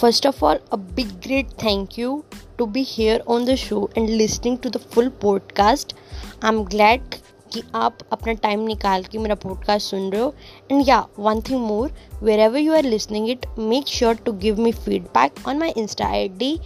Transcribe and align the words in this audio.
First 0.00 0.26
of 0.26 0.42
all, 0.42 0.58
a 0.72 0.76
big 0.98 1.12
great 1.26 1.52
thank 1.64 1.98
you 1.98 2.24
to 2.58 2.66
be 2.66 2.82
here 2.82 3.20
on 3.26 3.44
the 3.44 3.56
show 3.56 3.90
and 3.96 4.16
listening 4.22 4.58
to 4.58 4.70
the 4.70 4.82
full 4.94 5.10
podcast. 5.26 5.94
I'm 6.42 6.64
glad 6.74 7.22
कि 7.52 7.62
आप 7.74 7.98
अपना 8.12 8.32
time 8.42 8.60
निकाल 8.66 9.02
के 9.10 9.18
मेरा 9.18 9.34
podcast 9.42 9.90
सुन 9.90 10.10
रहे 10.12 10.20
हो 10.20 10.34
and 10.70 10.88
yeah 10.88 10.98
one 11.18 11.40
thing 11.48 11.60
more 11.66 11.92
wherever 12.40 12.58
you 12.58 12.72
are 12.74 12.84
listening 12.84 13.28
it 13.30 13.46
make 13.58 13.88
sure 13.88 14.14
to 14.24 14.32
give 14.44 14.60
me 14.60 14.72
feedback 14.72 15.46
on 15.48 15.58
my 15.58 15.72
insta 15.82 16.06
I 16.06 16.28
D 16.42 16.58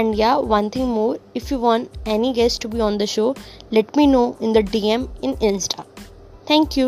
and 0.00 0.16
yeah 0.16 0.38
one 0.38 0.70
thing 0.70 0.88
more 0.88 1.18
if 1.34 1.50
you 1.52 1.58
want 1.58 1.96
any 2.12 2.32
guest 2.32 2.60
to 2.62 2.68
be 2.74 2.80
on 2.80 2.98
the 3.00 3.06
show 3.06 3.34
let 3.78 3.94
me 3.94 4.06
know 4.12 4.36
in 4.40 4.54
the 4.56 4.62
dm 4.74 5.02
in 5.22 5.34
insta 5.48 5.84
thank 6.50 6.78
you 6.78 6.86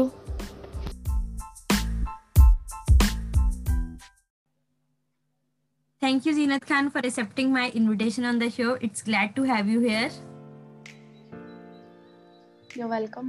Thank 6.10 6.26
you, 6.26 6.32
Zinat 6.34 6.64
Khan, 6.66 6.90
for 6.90 6.98
accepting 7.00 7.52
my 7.54 7.70
invitation 7.70 8.26
on 8.26 8.40
the 8.40 8.50
show. 8.50 8.72
It's 8.82 9.04
glad 9.04 9.36
to 9.36 9.44
have 9.44 9.68
you 9.68 9.80
here. 9.80 10.10
You're 12.76 12.88
welcome. 12.88 13.28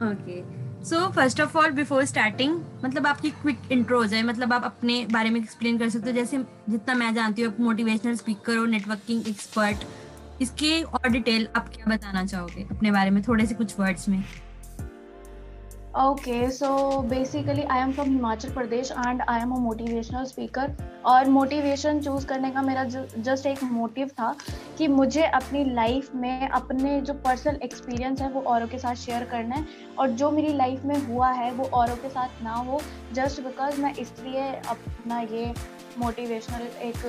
Okay. 0.00 0.42
So 0.84 1.00
first 1.12 1.40
of 1.40 1.56
all 1.58 1.70
before 1.78 2.04
starting 2.04 2.54
मतलब 2.84 3.06
आपकी 3.06 3.30
quick 3.30 3.72
intro 3.72 3.98
हो 3.98 4.06
जाए 4.06 4.22
मतलब 4.22 4.52
आप 4.52 4.64
अपने 4.64 5.04
बारे 5.12 5.30
में 5.30 5.40
explain 5.40 5.78
कर 5.78 5.88
सकते 5.88 6.10
हो 6.10 6.16
जैसे 6.16 6.38
जितना 6.70 6.94
मैं 6.94 7.12
जानती 7.14 7.42
हूँ 7.42 7.52
मोटिवेशनल 7.60 8.14
स्पीकर 8.16 8.56
हो 8.56 8.64
नेटवर्किंग 8.66 9.28
एक्सपर्ट 9.28 9.84
इसके 10.42 10.82
और 10.82 11.08
डिटेल 11.08 11.48
आप 11.56 11.68
क्या 11.74 11.90
बताना 11.94 12.24
चाहोगे 12.24 12.66
अपने 12.70 12.90
बारे 12.90 13.10
में 13.10 13.22
थोड़े 13.28 13.46
से 13.46 13.54
कुछ 13.54 13.78
वर्ड्स 13.80 14.08
में 14.08 14.22
Okay, 15.92 16.50
so 16.50 17.02
basically 17.02 17.64
I 17.66 17.78
am 17.78 17.92
from 17.92 18.16
Himachal 18.16 18.52
Pradesh 18.52 18.96
and 18.96 19.22
I 19.26 19.40
am 19.40 19.50
a 19.50 19.56
motivational 19.56 20.24
speaker. 20.24 20.68
और 21.06 21.28
मोटिवेशन 21.28 22.00
चूज़ 22.02 22.26
करने 22.26 22.50
का 22.50 22.62
मेरा 22.62 22.84
जस्ट 22.84 23.46
एक 23.46 23.62
मोटिव 23.62 24.08
था 24.18 24.34
कि 24.78 24.88
मुझे 24.88 25.22
अपनी 25.24 25.64
लाइफ 25.64 26.14
में 26.14 26.48
अपने 26.48 27.00
जो 27.00 27.14
पर्सनल 27.24 27.58
एक्सपीरियंस 27.62 28.20
है 28.20 28.30
वो 28.32 28.40
औरों 28.42 28.66
के 28.68 28.78
साथ 28.78 28.94
शेयर 28.94 29.24
करना 29.30 29.56
है। 29.56 29.66
और 29.98 30.10
जो 30.12 30.30
मेरी 30.30 30.52
लाइफ 30.56 30.84
में 30.84 30.96
हुआ 31.06 31.30
है 31.32 31.50
वो 31.52 31.64
औरों 31.80 31.96
के 31.96 32.08
साथ 32.08 32.42
ना 32.44 32.54
हो 32.54 32.80
जस्ट 33.14 33.42
बिकॉज़ 33.44 33.80
मैं 33.82 33.94
इसलिए 33.96 34.46
अपना 34.54 35.20
ये 35.20 35.52
मोटिवेशनल 35.98 36.66
एक 36.88 37.04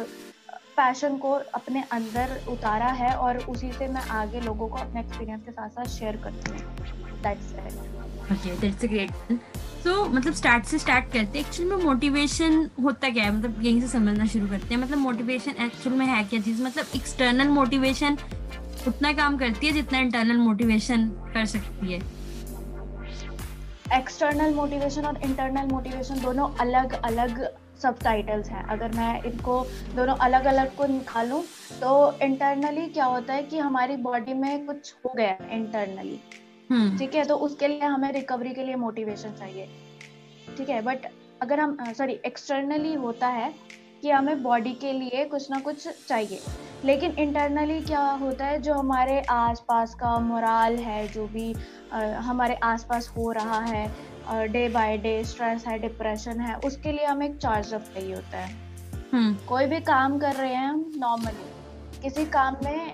पैशन 0.78 1.18
को 1.18 1.32
अपने 1.56 1.84
अंदर 1.92 2.40
उतारा 2.52 2.92
है 3.04 3.16
और 3.16 3.38
उसी 3.46 3.72
से 3.72 3.88
मैं 3.88 4.08
आगे 4.22 4.42
लोगों 4.42 4.68
को 4.68 4.78
अपने 4.78 5.02
एक्सपीरियंस 5.02 5.44
के 5.46 5.52
साथ 5.52 5.70
साथ 5.70 5.98
शेयर 6.00 6.18
करती 6.24 6.52
हूँ। 6.52 7.22
That's 7.24 7.54
it 7.54 8.01
okay 8.32 8.56
that's 8.62 8.86
great 8.86 9.40
so 9.84 10.04
मतलब 10.06 10.34
स्टार्ट 10.34 10.66
से 10.66 10.78
स्टार्ट 10.80 11.06
करते 11.06 11.38
हैं। 11.38 11.46
एक्चुअली 11.46 11.70
में 11.70 11.84
मोटिवेशन 11.84 12.70
होता 12.84 13.10
क्या 13.10 13.24
है? 13.24 13.32
मतलब 13.38 13.64
यहीं 13.64 13.82
से 13.82 13.88
समझना 13.88 14.26
शुरू 14.26 14.48
करते 14.48 14.74
हैं। 14.74 14.82
मतलब 14.82 14.98
मोटिवेशन 14.98 15.64
एक्चुअल 15.66 15.96
में 15.98 16.06
है 16.06 16.24
क्या 16.24 16.40
चीज़? 16.42 16.62
मतलब 16.64 16.86
एक्सटर्नल 16.96 17.48
मोटिवेशन 17.50 18.18
उतना 18.88 19.14
काम 19.14 19.38
करती 19.38 19.68
है 19.68 19.74
जितना 19.74 20.00
इंटरनल 20.00 20.38
मोटिवेशन 20.38 21.08
कर 21.34 21.46
सकती 21.46 21.94
है। 21.94 22.00
एक्सटर्नल 23.94 24.54
मोटिवेशन 24.56 25.06
और 25.06 25.20
इंटरनल 25.24 25.72
मोटिवेशन 25.72 26.22
दोनों 26.22 26.48
अलग 26.60 26.94
अलग 27.04 27.44
सब 27.82 27.98
टाइटल्स 28.00 28.50
हैं। 28.50 28.64
अगर 28.68 28.92
मैं 28.96 29.24
इनको 29.24 29.60
दोनों 29.96 30.16
अलग 30.26 30.46
अलग 30.46 30.76
को 30.76 30.86
निकालूं 30.88 31.42
तो 31.82 32.20
इंटरनली 32.24 32.88
क्या 32.90 33.06
होता 33.06 33.34
है 33.34 33.44
कि 33.44 33.58
हमारी 33.60 33.96
बॉडी 34.04 34.34
में 34.34 34.66
कुछ 34.66 34.94
हो 35.06 35.14
गया 35.18 35.38
इंटरनली। 35.52 36.20
ठीक 36.98 37.16
है 37.16 37.24
तो 37.26 37.36
उसके 37.36 37.68
लिए 37.68 37.80
हमें 37.80 38.12
रिकवरी 38.12 38.54
के 38.54 38.64
लिए 38.64 38.76
मोटिवेशन 38.76 39.34
चाहिए। 39.40 39.68
ठीक 40.58 40.70
है 40.70 40.82
बट 40.82 41.06
अगर 41.42 41.60
हम 41.60 41.78
सॉरी 41.98 42.20
एक्सटर्नली 42.26 42.94
होता 42.94 43.28
है 43.28 43.54
कि 44.02 44.10
हमें 44.10 44.42
बॉडी 44.44 44.72
के 44.74 44.92
लिए 44.94 45.26
कुछ 45.26 45.50
ना 45.52 45.60
कुछ 45.60 45.88
चाहिए 46.08 46.40
लेकिन 46.86 47.12
इंटरनली 47.20 47.80
क्या 47.82 48.02
होता 48.22 48.46
है 48.46 48.62
जो 48.62 48.74
हमारे 48.74 49.20
आसपास 49.30 49.94
का 49.96 50.18
मोराल 50.20 50.78
है 50.78 51.08
जो 51.08 51.28
भी 51.28 51.54
आ, 51.94 52.00
हमारे 52.00 52.56
आसपास 52.64 53.10
हो 53.18 53.32
रहा 53.32 53.60
है 53.60 54.48
डे 54.48 54.68
बाय 54.70 54.98
डे 54.98 55.24
स्ट्रेस 55.24 55.66
है 55.68 55.78
डिप्रेशन 55.80 56.40
है 56.40 56.56
उसके 56.66 56.92
लिए 56.92 57.06
हमें 57.06 57.26
एक 57.30 57.38
चार्ज 57.38 57.74
अप 57.74 57.86
चाहिए 57.94 58.16
होता 58.16 58.38
है। 58.38 58.56
हम्म। 59.14 59.34
कोई 59.48 59.66
भी 59.66 59.80
काम 59.82 60.18
कर 60.20 60.36
रहे 60.36 60.54
हैं 60.54 60.68
हम 60.68 60.92
नॉर्मली 60.98 62.02
किसी 62.02 62.26
काम 62.32 62.58
में 62.64 62.94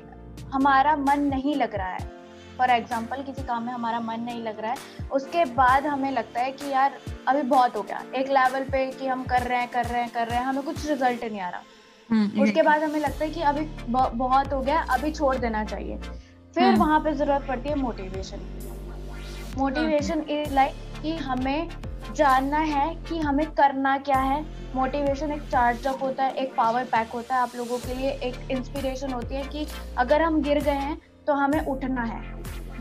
हमारा 0.54 0.96
मन 0.98 1.20
नहीं 1.26 1.56
लग 1.56 1.76
रहा 1.76 1.90
है 1.90 2.17
फॉर 2.58 2.70
एग्ज़ाम्पल 2.72 3.24
किसी 3.24 3.44
काम 3.44 3.64
में 3.64 3.72
हमारा 3.74 4.00
मन 4.02 4.20
नहीं 4.22 4.44
लग 4.44 4.60
रहा 4.60 4.72
है 4.72 5.08
उसके 5.12 5.46
बाद 5.56 5.86
हमें 5.86 6.12
लगता 6.12 6.42
है 6.42 6.52
कि 6.52 6.72
यार 6.72 6.98
अभी 7.28 7.42
बहुत 7.50 7.76
हो 7.76 7.82
गया। 7.82 8.04
एक 8.16 8.30
लेवल 8.30 8.64
पे 8.72 8.86
कि 8.92 9.08
हम 9.08 9.24
कर 9.26 9.42
रहे 9.44 9.60
हैं 9.60 9.70
कर 9.72 9.86
रहे 9.86 10.02
हैं 10.02 10.12
कर 10.14 10.28
रहे 10.28 10.38
हैं 10.38 10.46
हमें 10.46 10.64
कुछ 10.64 10.86
रिज़ल्ट 10.90 11.24
नहीं 11.24 11.42
आ 11.42 11.50
रहा। 11.50 11.62
हम्म, 12.10 12.42
उसके 12.42 12.62
बाद 12.62 12.84
हमें 12.84 13.00
लगता 13.00 13.26
है 13.26 13.32
कि 13.32 13.42
अभी 13.44 13.62
बहुत 13.90 14.54
हो 14.54 14.62
गया 14.62 14.80
अभी 14.92 15.12
छोड़ 15.12 15.36
देना 15.38 15.64
चाहिए। 15.66 15.98
फिर 15.98 16.64
हम्म। 16.64 16.80
वहाँ 16.80 17.00
पे 17.00 17.14
ज़रूरत 17.14 17.48
पड़ती 17.48 17.70
है 17.70 17.76
मोटिवेशन 17.76 18.38
की। 18.38 19.60
मोटिवेशन 19.60 20.22
इज़ 20.30 20.54
लाइक 20.54 21.02
कि 21.02 21.16
हमें 21.18 21.70
जानना 22.16 22.58
है 22.60 22.94
कि 23.04 23.18
हमें 23.20 23.46
करना 23.52 23.98
क्या 24.00 24.20
है। 24.20 24.46
मोटिवेशन 24.76 25.32
एक 25.32 25.42
चार्ज 25.42 25.88
अप 25.88 26.04
होता 26.04 26.24
है 26.24 26.34
एक 26.36 26.54
पावर 26.56 26.84
पैक 26.86 27.12
होता 27.14 27.36
है 27.36 27.42
आप 27.42 27.56
लोगों 27.56 27.78
के 27.78 27.94
लिए 27.94 28.10
एक 28.24 28.52
इंस्पिरेशन 28.52 29.14
होती 29.14 29.36
है 29.36 29.44
कि 29.46 29.66
अगर 29.98 30.22
हम 30.22 30.42
गिर 30.42 30.60
गए 30.64 30.72
हैं 30.72 30.98
तो 31.28 31.34
हमें 31.36 31.66
उठना 31.66 32.04
है। 32.04 32.22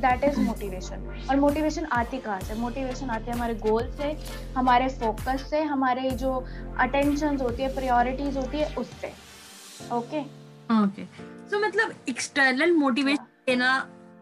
दैट 0.00 0.24
इज़ 0.24 0.38
मोटिवेशन 0.40 1.06
और 1.30 1.36
मोटिवेशन 1.40 1.84
आती 1.92 2.18
कहाँ 2.18 2.40
से? 2.40 2.54
मोटिवेशन 2.56 3.10
आती 3.10 3.30
है 3.30 3.36
हमारे 3.36 3.54
गोल 3.56 3.90
से 3.92 4.16
हमारे 4.56 4.88
फोकस 4.98 5.46
से 5.50 5.62
हमारे 5.64 6.10
जो 6.12 6.32
अटेंशन 6.80 7.36
होती 7.40 7.62
है 7.62 7.74
प्रायोरिटीज 7.74 8.36
होती 8.36 8.58
है 8.58 8.74
उससे 8.76 9.12
ओके 9.92 10.20
ओके 10.74 11.04
सो 11.50 11.58
मतलब 11.60 11.94
एक्सटर्नल 12.08 12.72
मोटिवेशन 12.74 13.26
लेना 13.48 13.70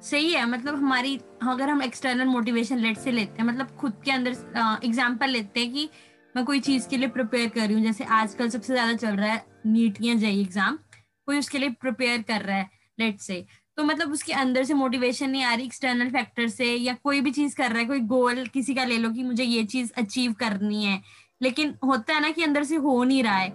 सही 0.03 0.33
है? 0.33 0.45
मतलब 0.47 0.75
हमारी 0.77 1.17
अगर 1.43 1.69
हम 1.69 1.83
एक्सटर्नल 1.83 2.27
मोटिवेशन 2.29 2.79
लेट 2.79 2.99
से 2.99 3.11
लेते 3.11 3.43
हैं 3.43 3.49
मतलब 3.49 3.77
खुद 3.81 3.93
के 4.05 4.11
अंदर 4.11 4.81
एग्ज़ाम्पल 4.85 5.31
लेते 5.31 5.61
हैं 5.61 5.73
कि 5.73 5.89
मैं 6.35 6.45
कोई 6.45 6.61
चीज़ 6.61 6.89
के 6.89 6.97
लिए 6.97 7.09
प्रिपेयर 7.09 7.49
कर 7.49 7.61
रही 7.61 7.75
हूँ। 7.75 7.83
जैसे 7.83 8.05
आजकल 8.13 8.49
सबसे 8.51 8.73
ज़्यादा 8.73 8.95
चल 8.97 9.17
रहा 9.17 9.33
है 9.33 9.45
नीट 9.67 9.99
या 10.03 10.15
जेई 10.17 10.41
एग्ज़ाम 10.41 10.79
कोई 11.27 11.39
उसके 11.39 11.59
लिए 11.59 11.71
प्रिपेयर 11.81 12.23
कर 12.23 12.43
रहा 12.43 12.57
है 12.57 12.69
लेट 12.99 13.21
से 13.21 13.45
तो 13.77 13.85
मतलब 13.85 14.13
उसके 14.13 14.33
अंदर 14.33 14.65
से 14.65 14.75
मोटिवेशन 14.75 15.31
नहीं 15.31 15.45
आ 15.45 15.55
रही 15.55 15.65
एक्सटर्नल 15.67 16.11
फैक्टर 16.11 16.49
से 16.49 16.75
या 16.75 16.95
कोई 17.05 17.21
भी 17.21 17.31
चीज़ 17.31 17.57
कर 17.57 17.71
रहा 17.71 17.79
है 17.79 17.85
कोई 17.85 18.01
गोल 18.01 18.47
किसी 18.47 18.75
का 18.75 18.85
ले 18.85 18.99
लो 18.99 19.11
कि 19.11 19.23
मुझे 19.23 19.45
ये 19.45 19.65
चीज़ 19.65 19.93
अचीव 19.97 20.33
करनी 20.33 20.85
है। 20.85 21.03
लेकिन 21.43 21.75
होता 21.85 22.15
है 22.15 22.21
ना 22.21 22.31
कि 22.31 22.43
अंदर 22.43 22.65
से 22.65 22.77
हो 22.77 23.05
नहीं 23.05 23.23
रहा 23.23 23.37
है। 23.37 23.51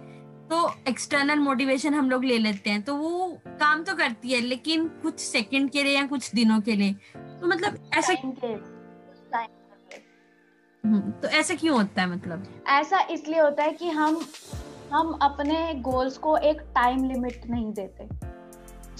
तो 0.48 0.74
एक्सटर्नल 0.88 1.38
मोटिवेशन 1.38 1.94
हम 1.94 2.10
लोग 2.10 2.24
ले 2.24 2.38
लेते 2.38 2.70
हैं। 2.70 2.82
तो 2.82 2.96
वो 2.96 3.38
काम 3.46 3.82
तो 3.82 3.94
करती 3.94 4.28
है 4.30 4.40
लेकिन 4.40 4.88
कुछ 4.88 5.20
सेकंड 5.20 5.70
के 5.70 5.82
लिए 5.82 5.94
या 5.94 6.06
कुछ 6.06 6.34
दिनों 6.34 6.60
के 6.60 6.76
लिए। 6.76 6.92
तो 7.16 7.48
मतलब 7.48 7.90
ऐसा 7.94 8.12
हम्म, 10.86 11.10
तो 11.10 11.28
ऐसा 11.28 11.54
क्यों 11.54 11.76
होता 11.76 12.02
है 12.02 12.08
मतलब? 12.08 12.64
ऐसा 12.68 13.00
इसलिए 13.00 13.40
होता 13.40 13.62
है 13.62 13.72
कि 13.72 13.90
हम 13.90 14.26
हम 14.92 15.18
अपने 15.22 15.74
गोल्स 15.74 16.18
को 16.18 16.36
एक 16.36 16.60
टाइम 16.60 17.04
लिमिट 17.04 17.46
नहीं 17.46 17.72
देते। 17.72 18.29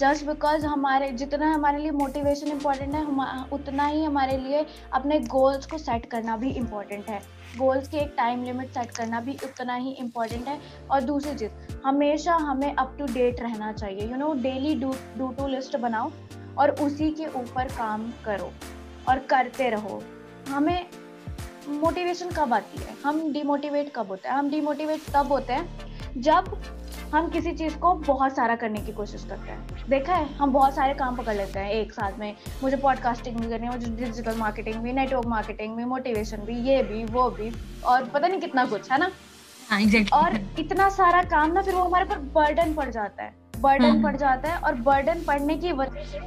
जस्ट 0.01 0.25
बिकॉज़ 0.25 0.65
हमारे, 0.65 1.11
जितना 1.11 1.53
हमारे 1.53 1.77
लिए 1.77 1.91
मोटिवेशन 1.91 2.47
इंपॉर्टेंट 2.47 2.93
है, 2.93 3.05
हम, 3.05 3.49
उतना 3.51 3.85
ही 3.85 4.03
हमारे 4.03 4.37
लिए 4.37 4.65
अपने 4.93 5.19
गोल्स 5.19 5.65
को 5.65 5.77
सेट 5.77 6.05
करना 6.05 6.37
भी 6.37 6.49
इंपॉर्टेंट 6.49 7.09
है। 7.09 7.19
गोल्स 7.57 7.87
की 7.87 7.97
एक 7.97 8.13
टाइम 8.17 8.43
लिमिट 8.43 8.69
सेट 8.69 8.91
करना 8.91 9.19
भी 9.19 9.37
उतना 9.43 9.75
ही 9.75 9.91
इंपॉर्टेंट 9.91 10.47
है। 10.47 10.59
और 10.91 11.01
दूसरी 11.01 11.35
चीज़, 11.35 11.51
हमेशा 11.85 12.33
हमें 12.33 12.75
अप 12.75 12.95
टू 12.99 13.05
डेट 13.05 13.39
रहना 13.39 13.73
चाहिए। 13.73 14.07
You 14.07 14.15
know 14.15 14.33
daily 14.33 14.75
do 14.75 14.95
do 15.17 15.27
to 15.27 15.47
list 15.47 15.77
बनाओ 15.77 16.11
और 16.57 16.71
उसी 16.71 17.11
के 17.11 17.25
ऊपर 17.25 17.67
काम 17.67 18.13
करो 18.25 18.51
और 19.09 19.19
करते 19.19 19.69
रहो। 19.69 20.03
हमें 20.49 20.87
मोटिवेशन 21.69 22.29
कब 22.29 22.53
आती 22.53 22.83
है? 22.83 22.95
हम 23.05 23.33
डिमोटिवेट 23.33 23.91
कब 23.95 24.07
होते 24.07 24.29
हैं? 24.29 24.35
हम 24.35 24.49
डिमोटिवेट 24.49 25.01
तब 25.13 25.27
होते 25.27 25.53
हैं 25.53 25.69
जब 26.21 26.61
हम 27.15 27.29
किसी 27.29 27.51
चीज़ 27.51 27.77
को 27.77 27.93
बहुत 27.93 28.35
सारा 28.35 28.55
करने 28.55 28.81
की 28.81 28.91
कोशिश 28.91 29.23
करते 29.23 29.51
हैं। 29.51 29.70
देखा 29.91 30.15
है 30.15 30.27
हम 30.35 30.51
बहुत 30.51 30.75
सारे 30.75 30.93
काम 30.93 31.15
पकड़ 31.15 31.33
लेते 31.35 31.59
हैं 31.59 31.71
एक 31.71 31.91
साथ 31.93 32.19
में 32.19 32.35
मुझे 32.63 32.77
पॉडकास्टिंग 32.77 33.37
भी 33.37 33.49
करनी 33.49 33.67
है 33.67 33.71
मुझे 33.71 33.89
डिजिटल 33.95 34.37
मार्केटिंग 34.37 34.75
भी 34.83 34.93
नेटवर्क 34.93 35.27
मार्केटिंग 35.27 35.75
भी 35.77 35.85
मोटिवेशन 35.85 36.45
भी 36.45 36.55
ये 36.67 36.81
भी 36.83 37.03
वो 37.07 37.29
भी 37.29 37.51
और 37.85 38.05
पता 38.05 38.27
नहीं 38.27 38.39
कितना 38.39 38.65
कुछ 38.65 38.91
है 38.91 38.99
ना 38.99 39.11
हाँ, 39.69 39.79
exactly. 39.81 40.13
और 40.13 40.39
इतना 40.59 40.87
सारा 40.91 41.23
काम 41.33 41.51
ना 41.51 41.61
फिर 41.61 41.75
वो 41.75 41.83
हमारे 41.83 42.05
पर 42.05 42.19
बर्डन 42.33 42.73
पड़ 42.73 42.89
जाता 42.89 43.23
है 43.23 43.33
बर्डन 43.59 43.85
हाँ। 43.85 44.01
पड़ 44.03 44.15
जाता 44.15 44.49
है 44.49 44.59
और 44.59 44.75
बर्डन 44.81 45.23
पड़ने 45.23 45.57
की 45.57 45.71
वजह 45.73 46.05
से 46.05 46.19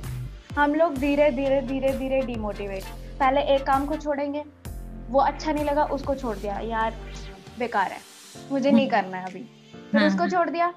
हम 0.57 0.75
लोग 0.75 0.99
धीरे 0.99 1.31
धीरे 1.33 1.61
धीरे 1.63 1.93
धीरे 1.99 2.21
डिमोटिवेट 2.27 2.85
पहले 3.21 3.41
एक 3.55 3.67
काम 3.67 3.87
को 3.87 3.97
छोड़ेंगे 3.97 4.45
वो 5.09 5.21
अच्छा 5.23 5.53
नहीं 5.53 5.65
लगा 5.65 5.85
उसको 5.93 6.15
छोड़ 6.17 6.37
दिया 6.37 6.59
यार 6.67 6.95
बेकार 7.59 7.93
है 7.93 8.01
मुझे 8.51 8.71
नहीं 8.71 8.89
हाँ। 8.91 9.01
करना 9.01 9.17
है 9.17 9.27
अभी 9.27 9.47
फिर 9.73 10.01
हाँ, 10.01 10.09
उसको 10.09 10.21
हाँ। 10.21 10.31
छोड़ 10.31 10.49
दिया 10.51 10.73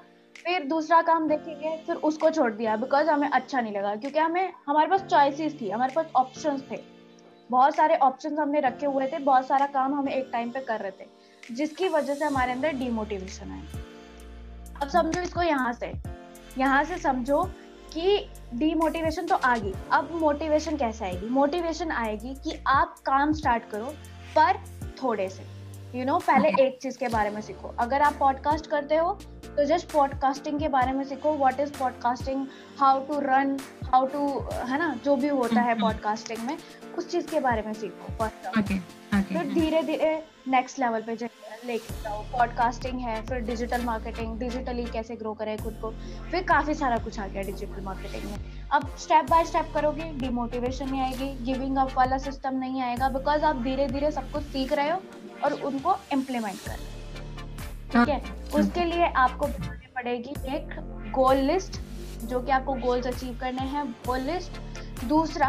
फिर 0.48 0.62
दूसरा 0.64 1.00
काम 1.02 1.26
देखेंगे, 1.28 1.70
फिर 1.86 1.96
उसको 1.98 2.28
छोड़ 2.30 2.50
दिया 2.52 2.74
बिकॉज़ 2.76 3.08
हमें 3.10 3.28
अच्छा 3.28 3.60
नहीं 3.60 3.72
लगा, 3.72 3.94
क्योंकि 3.96 4.18
हमें, 4.18 4.52
हमारे 4.66 4.88
पास 4.88 5.02
चॉइसेस 5.02 5.56
थी, 5.60 5.68
हमारे 5.70 5.92
पास 5.94 6.06
ऑप्शन 6.16 6.60
थे। 6.70 6.78
बहुत 7.50 7.74
सारे 7.76 7.96
ऑप्शन 7.96 8.38
हमने 8.38 8.60
रखे 8.60 8.86
हुए 8.86 9.06
थे, 9.06 9.18
बहुत 9.18 9.46
सारा 9.46 9.66
काम 9.66 9.94
हम 9.94 10.08
एक 10.08 10.30
टाइम 10.32 10.50
पे 10.50 10.60
कर 10.60 10.80
रहे 10.80 10.90
थे, 10.90 11.54
जिसकी 11.54 11.88
वजह 11.88 12.14
से 12.14 12.24
हमारे 12.24 12.52
अंदर 12.52 12.72
डिमोटिवेशन 12.74 13.50
आए 13.50 13.82
अब 14.82 14.88
समझो 14.88 15.20
इसको 15.20 15.42
यहाँ 15.42 15.72
से 15.72 15.92
यहाँ 16.58 16.82
से 16.84 16.98
समझो 16.98 17.42
कि 17.94 18.18
डीमोटिवेशन 18.54 19.26
तो 19.26 19.34
आ 19.34 19.56
गई, 19.56 19.74
अब 19.92 20.10
मोटिवेशन 20.20 20.76
कैसे 20.76 21.04
आएगी? 21.04 21.28
मोटिवेशन 21.28 21.90
आएगी 21.92 22.34
कि 22.34 22.58
आप 22.68 22.96
काम 23.06 23.32
स्टार्ट 23.32 23.70
करो, 23.70 23.92
पर 24.36 24.64
थोड़े 25.02 25.28
से। 25.28 25.57
यू 25.88 25.98
you 25.98 26.06
नो 26.06 26.12
know, 26.12 26.26
पहले 26.26 26.48
एक 26.62 26.78
चीज़ 26.82 26.98
के 26.98 27.08
बारे 27.08 27.30
में 27.30 27.40
सीखो। 27.42 27.68
अगर 27.80 28.02
आप 28.02 28.16
पॉडकास्ट 28.20 28.66
करते 28.66 28.96
हो 28.96 29.12
तो 29.56 29.64
जस्ट 29.64 29.90
पॉडकास्टिंग 29.92 30.58
के 30.60 30.68
बारे 30.68 30.92
में 30.92 31.04
सीखो। 31.04 31.32
What 31.36 31.60
is 31.60 31.72
podcasting 31.78 32.46
how 32.78 33.00
to 33.06 33.18
run 33.20 33.56
how 33.84 34.06
to 34.06 34.26
है 34.68 34.78
ना? 34.78 34.94
जो 35.04 35.16
भी 35.16 35.28
होता 35.28 35.60
है 35.60 35.74
पॉडकास्टिंग 35.80 36.46
में 36.46 36.56
उस 36.98 37.10
चीज़ 37.10 37.26
के 37.26 37.40
बारे 37.40 37.62
में 37.62 37.72
सीखो। 37.72 38.12
फ़र्स्ट 38.18 39.32
फिर 39.32 39.52
धीरे 39.54 39.82
धीरे 39.82 40.14
नेक्स्ट 40.48 40.78
लेवल 40.78 41.02
पे 41.02 41.16
लेके 41.68 41.94
जाओ 42.02 42.22
पॉडकास्टिंग 42.32 43.00
है, 43.00 43.20
फिर 43.26 43.40
डिजिटल 43.44 43.82
मार्केटिंग 43.84 44.38
डिजिटली 44.38 44.84
कैसे 44.86 45.16
ग्रो 45.16 45.32
करें 45.34 45.56
खुद 45.58 45.78
को, 45.82 45.90
फिर 46.30 46.42
काफ़ी 46.44 46.74
सारा 46.74 46.98
कुछ 46.98 47.18
आ 47.20 47.26
गया 47.26 47.42
डिजिटल 47.42 47.82
मार्केटिंग 47.84 48.24
में। 48.24 48.38
अब 48.72 48.88
स्टेप 48.98 49.30
बाय 49.30 49.44
स्टेप 49.44 49.72
करोगे 49.74 50.10
डिमोटिवेशन 50.20 50.90
नहीं 50.90 51.00
आएगी 51.00 51.32
गिविंग 51.44 51.76
अप 51.78 51.92
वाला 51.96 52.18
सिस्टम 52.18 52.58
नहीं 52.58 52.82
आएगा 52.82 53.08
बिकॉज़ 53.10 53.44
आप 53.44 53.62
धीरे 53.62 53.86
धीरे 53.88 54.10
सब 54.10 54.30
कुछ 54.32 54.42
सीख 54.46 54.72
रहे 54.72 54.90
हो 54.90 55.00
और 55.44 55.52
उनको 55.62 55.96
इम्प्लीमेंट 56.12 56.58
कर 56.60 56.86
ठीक 57.92 58.08
है? 58.08 58.22
उसके 58.54 58.84
लिए 58.84 59.06
आपको 59.16 59.46
बनानी 59.46 59.92
पड़ेगी 59.96 60.34
एक 60.56 60.74
गोल 61.14 61.36
लिस्ट 61.46 61.80
जो 62.24 62.40
कि 62.40 62.50
आपको 62.50 62.72
गोल्स 62.76 63.06
अचीव 63.06 63.36
करने 63.40 63.62
हैं। 63.66 63.82
वो 64.06 64.14
लिस्ट 64.16 65.04
दूसरा, 65.04 65.48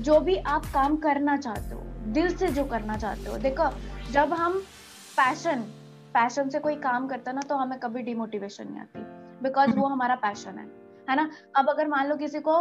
जो 0.00 0.18
भी 0.20 0.36
आप 0.36 0.66
काम 0.74 0.96
करना 0.98 1.36
चाहते 1.36 1.74
हो, 1.74 1.80
दिल 2.12 2.36
से 2.36 2.48
जो 2.48 2.64
करना 2.64 2.96
चाहते 2.96 3.30
हो। 3.30 3.36
देखो, 3.38 3.68
जब 4.12 4.32
हम 4.32 4.62
पैशन 5.16 5.60
पैशन 6.14 6.48
से 6.48 6.58
कोई 6.58 6.76
काम 6.76 7.06
करता 7.08 7.32
ना 7.32 7.40
तो 7.40 7.56
हमें 7.56 7.78
कभी 7.78 8.02
डिमोटिवेशन 8.02 8.68
नहीं 8.68 8.80
आती। 8.80 9.00
बिकॉज़ 9.42 9.76
वो 9.76 9.86
हमारा 9.86 10.14
पैशन 10.14 10.58
है। 10.58 10.66
है 11.10 11.16
ना? 11.16 11.30
अब 11.56 11.68
अगर 11.68 11.88
मान 11.88 12.08
लो 12.08 12.16
किसी 12.16 12.40
को 12.40 12.54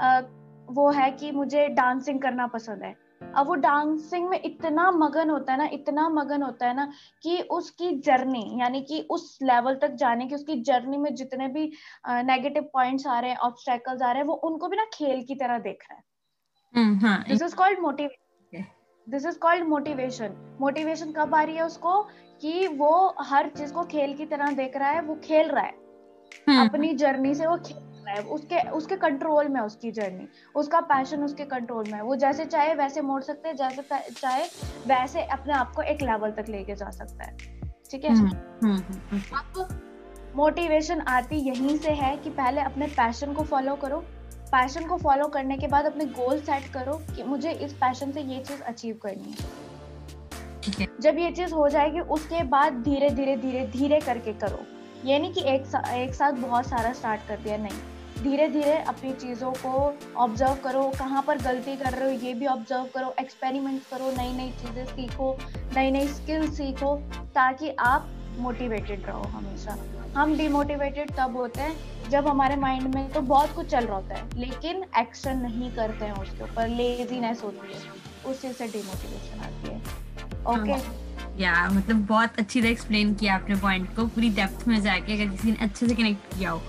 आ, 0.00 0.20
वो 0.68 0.90
है 0.90 1.10
कि 1.10 1.30
मुझे 1.32 1.68
डांसिंग 1.68 2.20
करना 2.22 2.46
पसंद 2.46 2.82
है। 2.82 2.94
अब 3.34 3.46
वो 3.46 3.54
डांसिंग 3.54 4.28
में 4.28 4.40
इतना 4.44 4.90
मगन 4.90 5.30
होता 5.30 5.52
है 5.52 5.58
ना 5.58 5.68
इतना 5.72 6.08
मगन 6.08 6.42
होता 6.42 6.66
है 6.66 6.74
ना 6.76 6.92
कि 7.22 7.40
उसकी 7.50 7.90
जर्नी 7.98 8.60
यानी 8.60 8.80
कि 8.82 9.00
उस 9.10 9.38
लेवल 9.42 9.74
तक 9.74 9.94
जाने 9.94 10.26
की 10.26 10.34
उसकी 10.34 10.60
जर्नी 10.62 10.96
में 10.96 11.14
जितने 11.14 11.48
भी 11.48 11.72
नेगेटिव 12.08 12.68
पॉइंट्स 12.72 13.06
आ 13.06 13.18
रहे 13.20 13.30
हैं 13.30 13.38
ऑब्स्टेकल्स 13.38 14.02
आ 14.02 14.12
रहे 14.12 14.22
हैं 14.22 14.28
वो 14.28 14.34
उनको 14.34 14.68
भी 14.68 14.76
ना 14.76 14.84
खेल 14.94 15.24
की 15.24 15.34
तरह 15.34 15.58
देख 15.58 15.84
रहा 15.90 15.96
है। 15.96 16.02
This 17.28 17.42
is 17.42 17.56
called 17.56 17.78
motivation 17.78 18.27
this 19.08 19.26
is 19.26 19.38
called 19.38 19.64
motivation 19.64 20.58
motivation 20.60 21.12
कब 21.12 21.34
आ 21.34 21.42
रही 21.42 21.56
है 21.56 21.66
उसको? 21.66 22.02
कि 22.40 22.66
वो 22.66 23.14
हर 23.20 23.48
चीज़ 23.48 23.72
को 23.72 23.82
खेल 23.82 24.14
की 24.14 24.26
तरह 24.26 24.50
देख 24.50 24.76
रहा 24.76 24.88
है 24.88 25.02
वो 25.02 25.14
खेल 25.24 25.48
रहा 25.48 25.64
है। 25.64 25.74
हम्म। 26.48 26.68
अपनी 26.68 26.94
जर्नी 26.94 27.34
से 27.34 27.46
वो 27.46 27.56
खेल 27.56 27.78
रहा 27.78 28.14
है। 28.14 28.22
उसके 28.22 28.70
उसके 28.70 28.96
कंट्रोल 28.96 29.48
में 29.48 29.60
उसकी 29.60 29.92
जर्नी। 29.92 30.28
उसका 30.54 30.80
पैशन 30.80 31.22
उसके 31.22 31.44
कंट्रोल 31.44 31.84
में 31.84 31.94
है। 31.94 32.02
वो 32.02 32.16
जैसे 32.16 32.44
चाहे 32.44 32.74
वैसे 32.74 33.00
मोड़ 33.00 33.22
सकते 33.22 33.48
हैं 33.48 33.56
जैसे 33.56 34.10
चाहे 34.10 34.44
वैसे 34.86 35.22
अपने 35.22 35.52
आप 35.52 35.72
को 35.76 35.82
एक 35.82 36.02
लेवल 36.02 36.30
तक 36.30 36.44
लेके 36.48 36.74
जा 36.74 36.90
सकता 36.90 37.24
है। 37.24 37.36
ठीक 37.90 38.04
है? 38.04 38.14
हम्म, 38.14 38.76
अब 39.38 39.78
मोटिवेशन 40.36 41.00
आती 41.00 41.36
यहीं 41.36 41.78
से 41.78 41.90
है 41.90 42.16
कि 42.16 42.30
पहले 42.30 42.60
अपने 42.60 42.86
पैशन 42.86 43.32
को 43.32 43.42
फॉलो 43.42 43.74
करो। 43.74 44.04
पैशन 44.48 44.86
को 44.88 44.96
फॉलो 44.98 45.26
करने 45.28 45.56
के 45.58 45.66
बाद 45.68 45.86
अपने 45.86 46.04
गोल 46.14 46.40
सेट 46.40 46.72
करो 46.72 46.92
कि 47.16 47.22
मुझे 47.24 47.50
इस 47.52 47.72
पैशन 47.74 48.12
से 48.12 48.20
ये 48.22 48.38
चीज़ 48.40 48.62
अचीव 48.62 48.98
करनी 49.02 49.32
है। 49.32 50.86
जब 51.00 51.18
ये 51.18 51.30
चीज़ 51.32 51.52
हो 51.54 51.68
जाएगी 51.68 52.00
उसके 52.16 52.42
बाद 52.46 52.82
धीरे 52.84 53.10
धीरे 53.10 53.36
धीरे 53.36 53.66
धीरे 53.68 54.00
करके 54.00 54.32
करो। 54.34 54.58
ये 55.04 55.18
नहीं 55.18 55.32
कि 55.32 55.42
एक 55.46 55.66
सा, 55.66 55.78
एक 55.94 56.14
साथ 56.14 56.32
बहुत 56.40 56.66
सारा 56.66 56.92
स्टार्ट 56.92 57.20
कर 57.28 57.36
दिया 57.36 57.56
नहीं। 57.56 58.22
धीरे 58.22 58.48
धीरे 58.48 58.78
अपनी 58.82 59.12
चीज़ों 59.14 59.50
को 59.56 59.72
ऑब्ज़र्व 60.16 60.54
करो 60.64 60.82
कहाँ 60.98 61.22
पर 61.26 61.38
गलती 61.42 61.76
कर 61.76 61.92
रहे 61.92 62.04
हो 62.04 62.20
ये 62.20 62.32
भी 62.34 62.46
ऑब्ज़र्व 62.46 62.86
करो 62.94 63.14
एक्सपेरिमेंट 63.20 63.82
करो 63.90 64.10
नई 64.16 64.32
नई 64.36 64.50
चीज़ें 64.62 64.84
सीखो 64.86 65.36
नई 65.76 65.90
नई 65.90 66.08
स्किल 66.08 66.50
सीखो 66.52 66.94
ताकि 67.34 67.70
आप 67.80 68.08
मोटिवेटेड 68.38 69.06
रहो 69.06 69.22
हमेशा। 69.28 69.76
हम 70.16 70.36
डिमोटिवेटेड 70.36 71.10
तब 71.16 71.36
होते 71.36 71.60
हैं 71.60 71.76
जब 72.10 72.26
हमारे 72.28 72.56
माइंड 72.56 72.94
में 72.94 73.10
तो 73.12 73.20
बहुत 73.22 73.54
कुछ 73.54 73.66
चल 73.66 73.86
रहा 73.86 73.96
होता 73.96 74.14
है, 74.14 74.38
लेकिन 74.38 74.84
एक्शन 74.98 75.38
नहीं 75.38 75.70
करते 75.70 76.04
हैं 76.04 76.12
उसके 76.12 76.44
ऊपर 76.44 76.68
लेजीनेस 76.68 77.42
होती 77.44 77.72
है, 77.74 77.80
उस 78.26 78.40
चीज़ 78.42 78.52
से 78.52 78.66
डिमोटिवेशन 78.68 79.40
आती 79.40 79.68
है 79.68 79.76
ओके 80.46 80.72
okay? 80.72 81.40
या 81.40 81.68
मतलब 81.70 82.06
बहुत 82.06 82.38
अच्छी 82.38 82.60
तरह 82.60 82.70
एक्सप्लेन 82.70 83.14
किया 83.14 83.34
आपने 83.34 83.56
पॉइंट 83.56 83.94
को, 83.96 84.06
पूरी 84.06 84.30
डेप्थ 84.30 84.66
में 84.68 84.80
जाके, 84.82 85.12
अगर 85.14 85.30
किसी 85.32 85.50
ने 85.50 85.56
अच्छे 85.60 85.88
से 85.88 85.94
कनेक्ट 85.94 86.34
किया 86.36 86.50
हो 86.50 86.62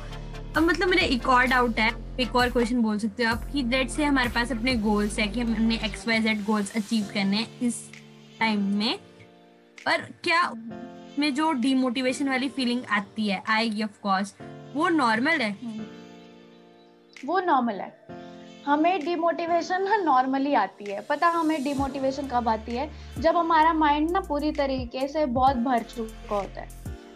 अब 0.57 0.63
मतलब 0.63 0.87
मेरा 0.89 1.03
एक 1.05 1.27
और 1.29 1.45
डाउट 1.45 1.79
है, 1.79 1.91
एक 2.19 2.35
और 2.35 2.49
क्वेश्चन 2.49 2.81
बोल 2.81 2.97
सकते 2.99 3.23
हो 3.23 3.31
आप 3.31 3.43
कि 3.51 3.63
लेट 3.63 3.89
से 3.89 4.03
हमारे 4.03 4.29
पास 4.29 4.51
अपने 4.51 4.75
गोल्स 4.77 5.19
है 5.19 5.27
कि 5.27 5.41
हमने 5.41 5.75
X 5.85 6.07
Y 6.07 6.19
Z 6.19 6.43
goals 6.45 6.75
achieve 6.75 7.07
करने 7.13 7.37
हैं 7.37 7.59
इस 7.61 7.83
टाइम 8.39 8.63
में, 8.77 8.97
पर 9.85 10.01
क्या 10.23 10.41
में 11.19 11.33
जो 11.35 11.51
डिमोटिवेशन 11.51 12.29
वाली 12.29 12.49
फीलिंग 12.49 12.81
आती 12.91 13.27
है, 13.27 13.43
आएगी 13.49 13.83
ऑफ़ 13.83 13.99
कोर्स 14.03 14.33
वो 14.75 14.89
नॉर्मल 14.89 15.41
है। 15.41 15.51
वो 17.25 17.39
नॉर्मल 17.39 17.79
है। 17.81 17.93
हमें 18.65 18.99
डिमोटिवेशन 19.05 19.83
ना 19.83 19.95
नॉर्मली 19.97 20.53
आती 20.53 20.85
है। 20.85 21.01
पता 21.01 21.27
हमें 21.27 21.63
डिमोटिवेशन 21.63 22.27
कब 22.27 22.49
आती 22.49 22.75
है? 22.75 22.89
जब 23.19 23.37
हमारा 23.37 23.73
माइंड 23.73 24.09
ना 24.11 24.19
पूरी 24.19 24.51
तरीके 24.51 25.07
से 25.07 25.25
बहुत 25.27 25.55
भर 25.57 25.83
चुका 25.85 26.35
होता 26.35 26.61
है। 26.61 26.67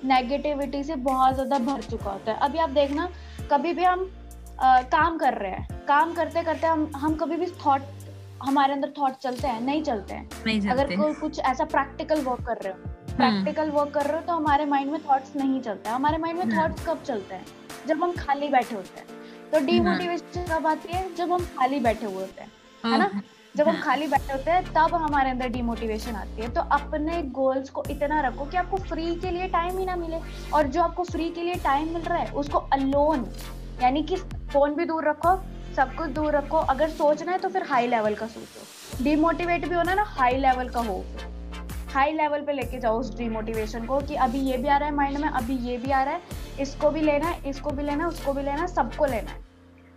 नेगेटिविटी 0.05 0.83
से 0.83 0.95
बहुत 1.03 1.33
ज़्यादा 1.33 1.59
भर 1.65 1.81
चुका 1.81 2.11
होता 2.11 2.31
है। 2.31 2.37
अभी 2.39 2.59
आप 2.59 2.69
देखना 2.71 3.09
कभी 3.51 3.73
भी 3.73 3.83
हम 3.83 4.09
आ, 4.61 4.81
काम 4.81 5.17
कर 5.17 5.33
रहे 5.33 5.51
हैं। 5.51 5.85
काम 5.87 6.13
करते 6.13 6.43
करते 6.43 6.67
हम 6.67 6.91
हम 6.95 7.15
कभी 7.15 7.35
भी 7.35 7.45
थॉट 7.65 7.81
हमारे 8.43 8.73
अंदर 8.73 8.93
थॉट 8.97 9.13
चलते 9.13 9.47
हैं 9.47 9.61
नहीं 9.61 9.83
चलते 9.83 10.13
हैं। 10.13 10.29
नहीं 10.45 10.69
अगर 10.69 10.95
कोई 10.95 11.13
कुछ 11.13 11.39
ऐसा 11.41 11.65
प्रैक्टिकल 11.65 12.21
वर्क 12.21 12.45
कर 12.47 12.61
रहे 12.63 12.73
हो 12.73 12.92
प्रैक्टिकल 13.15 13.69
वर्क 13.69 13.93
कर 13.93 14.05
रहे 14.05 14.17
हो 14.17 14.21
तो 14.21 14.33
हमारे 14.33 14.65
माइंड 14.65 14.91
में 14.91 14.99
थॉट्स 15.01 15.35
नहीं 15.35 15.61
चलते 15.61 15.89
हमारे 15.89 16.17
माइंड 16.17 16.39
में 16.39 16.57
थॉट्स 16.57 16.85
कब 16.85 17.03
चलते 17.05 17.35
हैं? 17.35 17.45
जब 17.87 18.03
हम 18.03 18.11
खाली 18.15 18.47
बैठे 18.49 18.75
होते 18.75 18.99
हैं। 18.99 19.21
तो 19.51 19.59
डिमोटिवेशन 19.65 20.45
कब 20.49 20.67
आती 20.67 20.93
है 20.93 21.13
जब 21.15 21.31
हम 21.31 21.45
खाली 21.57 21.79
बैठे 21.79 22.05
हुए 22.05 22.15
होते 22.15 22.41
हैं 22.41 22.51
है 22.83 22.97
ना? 22.99 23.21
जब 23.55 23.67
हम 23.67 23.81
खाली 23.81 24.07
बैठे 24.07 24.33
होते 24.33 24.51
हैं 24.51 24.63
तब 24.65 24.95
हमारे 24.95 25.29
अंदर 25.29 25.47
डिमोटिवेशन 25.49 26.15
आती 26.15 26.41
है। 26.41 26.49
तो 26.53 26.61
अपने 26.71 27.21
गोल्स 27.31 27.69
को 27.69 27.83
इतना 27.89 28.21
रखो 28.21 28.45
कि 28.45 28.57
आपको 28.57 28.77
फ्री 28.79 29.15
के 29.15 29.31
लिए 29.31 29.47
टाइम 29.49 29.77
ही 29.77 29.85
ना 29.85 29.95
मिले। 29.95 30.19
और 30.53 30.67
जो 30.67 30.81
आपको 30.81 31.03
फ्री 31.03 31.29
के 31.29 31.41
लिए 31.41 31.55
टाइम 31.63 31.93
मिल 31.93 32.01
रहा 32.01 32.17
है 32.17 32.31
उसको 32.33 32.57
अलोन 32.73 33.29
यानी 33.81 34.03
कि 34.03 34.15
फ़ोन 34.15 34.73
भी 34.75 34.85
दूर 34.85 35.09
रखो 35.09 35.35
सब 35.75 35.95
कुछ 35.95 36.09
दूर 36.11 36.31
रखो। 36.31 36.57
अगर 36.57 36.89
सोचना 36.91 37.31
है 37.31 37.37
तो 37.37 37.49
फिर 37.49 37.63
हाई 37.63 37.87
लेवल 37.87 38.15
का 38.15 38.27
सोचो। 38.27 39.03
डिमोटिवेट 39.03 39.67
भी 39.67 39.75
होना 39.75 39.93
ना 39.93 40.03
हाई 40.09 40.37
लेवल 40.37 40.69
का 40.69 40.79
हो। 40.79 41.03
हाई 41.93 42.11
लेवल 42.11 42.41
पे 42.41 42.53
लेके 42.53 42.79
जाओ 42.79 42.99
उस 42.99 43.17
डिमोटिवेशन 43.17 43.85
को 43.85 43.99
कि 43.99 44.15
अभी 44.15 44.39
ये 44.39 44.57
भी 44.57 44.67
आ 44.67 44.77
रहा 44.77 44.89
है 44.89 44.95
माइंड 44.95 45.17
में 45.17 45.27
अभी 45.29 45.57
ये 45.69 45.77
भी 45.77 45.91
आ 45.91 46.03
रहा 46.03 46.13
है। 46.13 46.21
इसको 46.61 46.89
भी 46.91 47.01
लेना 47.01 47.27
है 47.27 47.49
इसको 47.49 47.71
भी 47.71 47.83
लेना 47.83 48.03
है 48.03 48.09
उसको 48.09 48.33
भी 48.33 48.43
लेना 48.43 48.61
है 48.61 48.67
सबको 48.67 49.05
लेना 49.05 49.31
है। 49.31 49.41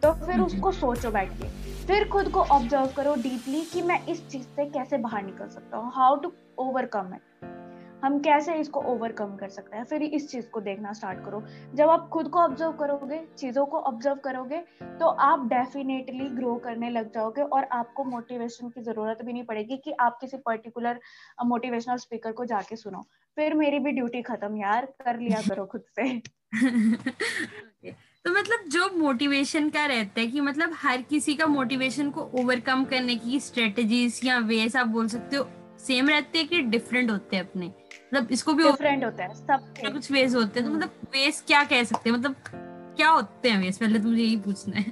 तो 0.02 0.12
फिर 0.26 0.40
उसको 0.40 0.72
सोचो 0.72 1.10
बैठ 1.10 1.30
के। 1.32 1.48
फिर 1.86 2.08
खुद 2.08 2.28
को 2.28 2.40
ऑब्ज़र्व 2.40 2.86
करो 2.96 3.14
डीपली 3.14 3.60
कि 3.64 3.82
मैं 3.82 4.04
इस 4.06 4.26
चीज़ 4.28 4.46
से 4.46 4.64
कैसे 4.64 4.98
बाहर 4.98 5.22
निकल 5.22 5.48
सकता 5.48 5.76
हूँ 5.76 5.92
हाउ 5.94 6.16
टू 6.16 6.32
ओवरकम 6.58 7.14
इट 7.14 7.54
हम 8.06 8.18
कैसे 8.20 8.54
इसको 8.54 8.80
ओवरकम 8.88 9.34
कर 9.36 9.48
सकते 9.48 9.76
हैं? 9.76 9.84
फिर 9.84 10.02
इस 10.02 10.28
चीज़ 10.30 10.46
को 10.50 10.60
देखना 10.60 10.92
स्टार्ट 10.92 11.24
करो। 11.24 11.42
जब 11.74 11.88
आप 11.90 12.08
खुद 12.08 12.28
को 12.28 12.38
ऑब्ज़र्व 12.38 12.72
करोगे, 12.72 13.20
चीज़ों 13.38 13.64
को 13.66 13.78
ऑब्ज़र्व 13.80 14.16
करोगे 14.24 14.58
तो 15.00 15.06
आप 15.06 15.46
डेफिनेटली 15.48 16.28
ग्रो 16.36 16.54
करने 16.64 16.90
लग 16.90 17.12
जाओगे 17.14 17.42
और 17.42 17.64
आपको 17.72 18.04
मोटिवेशन 18.04 18.68
की 18.68 18.82
ज़रूरत 18.82 19.24
भी 19.24 19.32
नहीं 19.32 19.44
पड़ेगी 19.44 19.76
कि 19.76 19.92
आप 20.00 20.18
किसी 20.20 20.36
पर्टिकुलर 20.36 21.00
मोटिवेशनल 21.46 21.96
स्पीकर 21.96 22.32
को 22.32 22.44
जाके 22.44 22.76
सुनो। 22.76 23.02
फिर 23.36 23.54
मेरी 23.54 23.78
भी 23.78 23.92
ड्यूटी 23.92 24.22
खत्म, 24.22 24.56
यार, 24.56 24.86
कर 25.00 25.18
लिया 25.18 25.40
करो 25.48 25.66
खुद 25.66 25.82
से। 25.90 26.18
तो 28.24 28.30
मतलब 28.30 28.68
जो 28.70 28.88
मोटिवेशन 28.98 29.68
का 29.70 29.84
रहता 29.86 30.20
है 30.20 30.26
कि 30.26 30.40
मतलब 30.40 30.72
हर 30.76 31.02
किसी 31.02 31.34
का 31.34 31.46
मोटिवेशन 31.48 32.10
को 32.10 32.30
ओवरकम 32.40 32.84
करने 32.84 33.16
की 33.16 33.40
स्ट्रेटजीज 33.40 34.20
या 34.24 34.38
वेस 34.46 34.76
आप 34.76 34.86
बोल 34.88 35.08
सकते 35.08 35.36
हो 35.36 35.48
सेम 35.86 36.08
रहते 36.08 36.38
हैं 36.38 36.48
कि 36.48 36.60
डिफरेंट 36.62 37.10
होते 37.10 37.36
हैं 37.36 37.42
अपने? 37.44 37.66
मतलब 37.66 38.28
इसको 38.32 38.52
भी 38.52 38.64
डिफरेंट 38.64 39.04
होता 39.04 39.24
है 39.24 39.34
सब 39.34 39.92
कुछ 39.92 40.10
वेज 40.12 40.34
होते 40.34 40.60
हैं। 40.60 40.68
तो 40.68 40.74
मतलब 40.74 40.90
वेस 41.14 41.42
क्या 41.46 41.62
कह 41.64 41.82
सकते 41.84 42.10
हैं? 42.10 42.16
मतलब 42.16 42.34
क्या 42.96 43.08
होते 43.08 43.50
हैं 43.50 43.58
वेस 43.58 43.78
पहले 43.78 43.98
तुझे 43.98 44.22
यही 44.22 44.36
पूछना 44.36 44.76
है। 44.76 44.90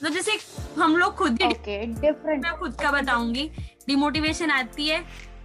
तो 0.00 0.08
जैसे 0.08 0.32
हम 0.78 0.96
लोग 0.96 1.14
खुद 1.14 1.42
ही 1.42 1.48
डिफरेंट 1.48 2.44
मैं 2.44 2.52
खुद 2.52 2.80
का 2.80 2.90
बताऊँगी। 2.92 3.50
डिमोटिवेशन 3.88 4.50
आती 4.50 4.88
है 4.88 4.98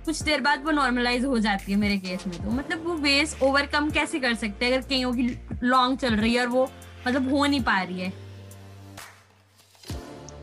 कुछ 0.06 0.22
देर 0.22 0.42
बाद 0.42 0.64
वो 0.66 0.72
नॉर्मलाइज 0.72 1.26
हो 1.26 1.40
जाती 1.40 1.72
है 1.72 1.78
मेरे 1.78 1.98
केस 1.98 2.28
में 2.28 2.38
तो। 2.38 2.52
मतलब 2.52 2.86
वो 2.88 2.94
वेस 2.96 3.36
ओवरकम 3.44 3.90
कैसे 3.90 4.20
कर 4.20 4.34
सकते 4.36 4.66
हैं? 4.66 4.74
अगर 4.74 4.88
कहीं 4.88 5.06
की 5.14 5.68
लॉन्ग 5.68 5.98
चल 6.00 6.16
रही 6.16 6.34
है 6.34 6.42
और 6.42 6.48
वो 6.48 6.70
मतलब 7.08 7.30
हो 7.32 7.46
नहीं 7.46 7.62
पा 7.64 7.82
रही 7.82 8.02
है। 8.02 8.12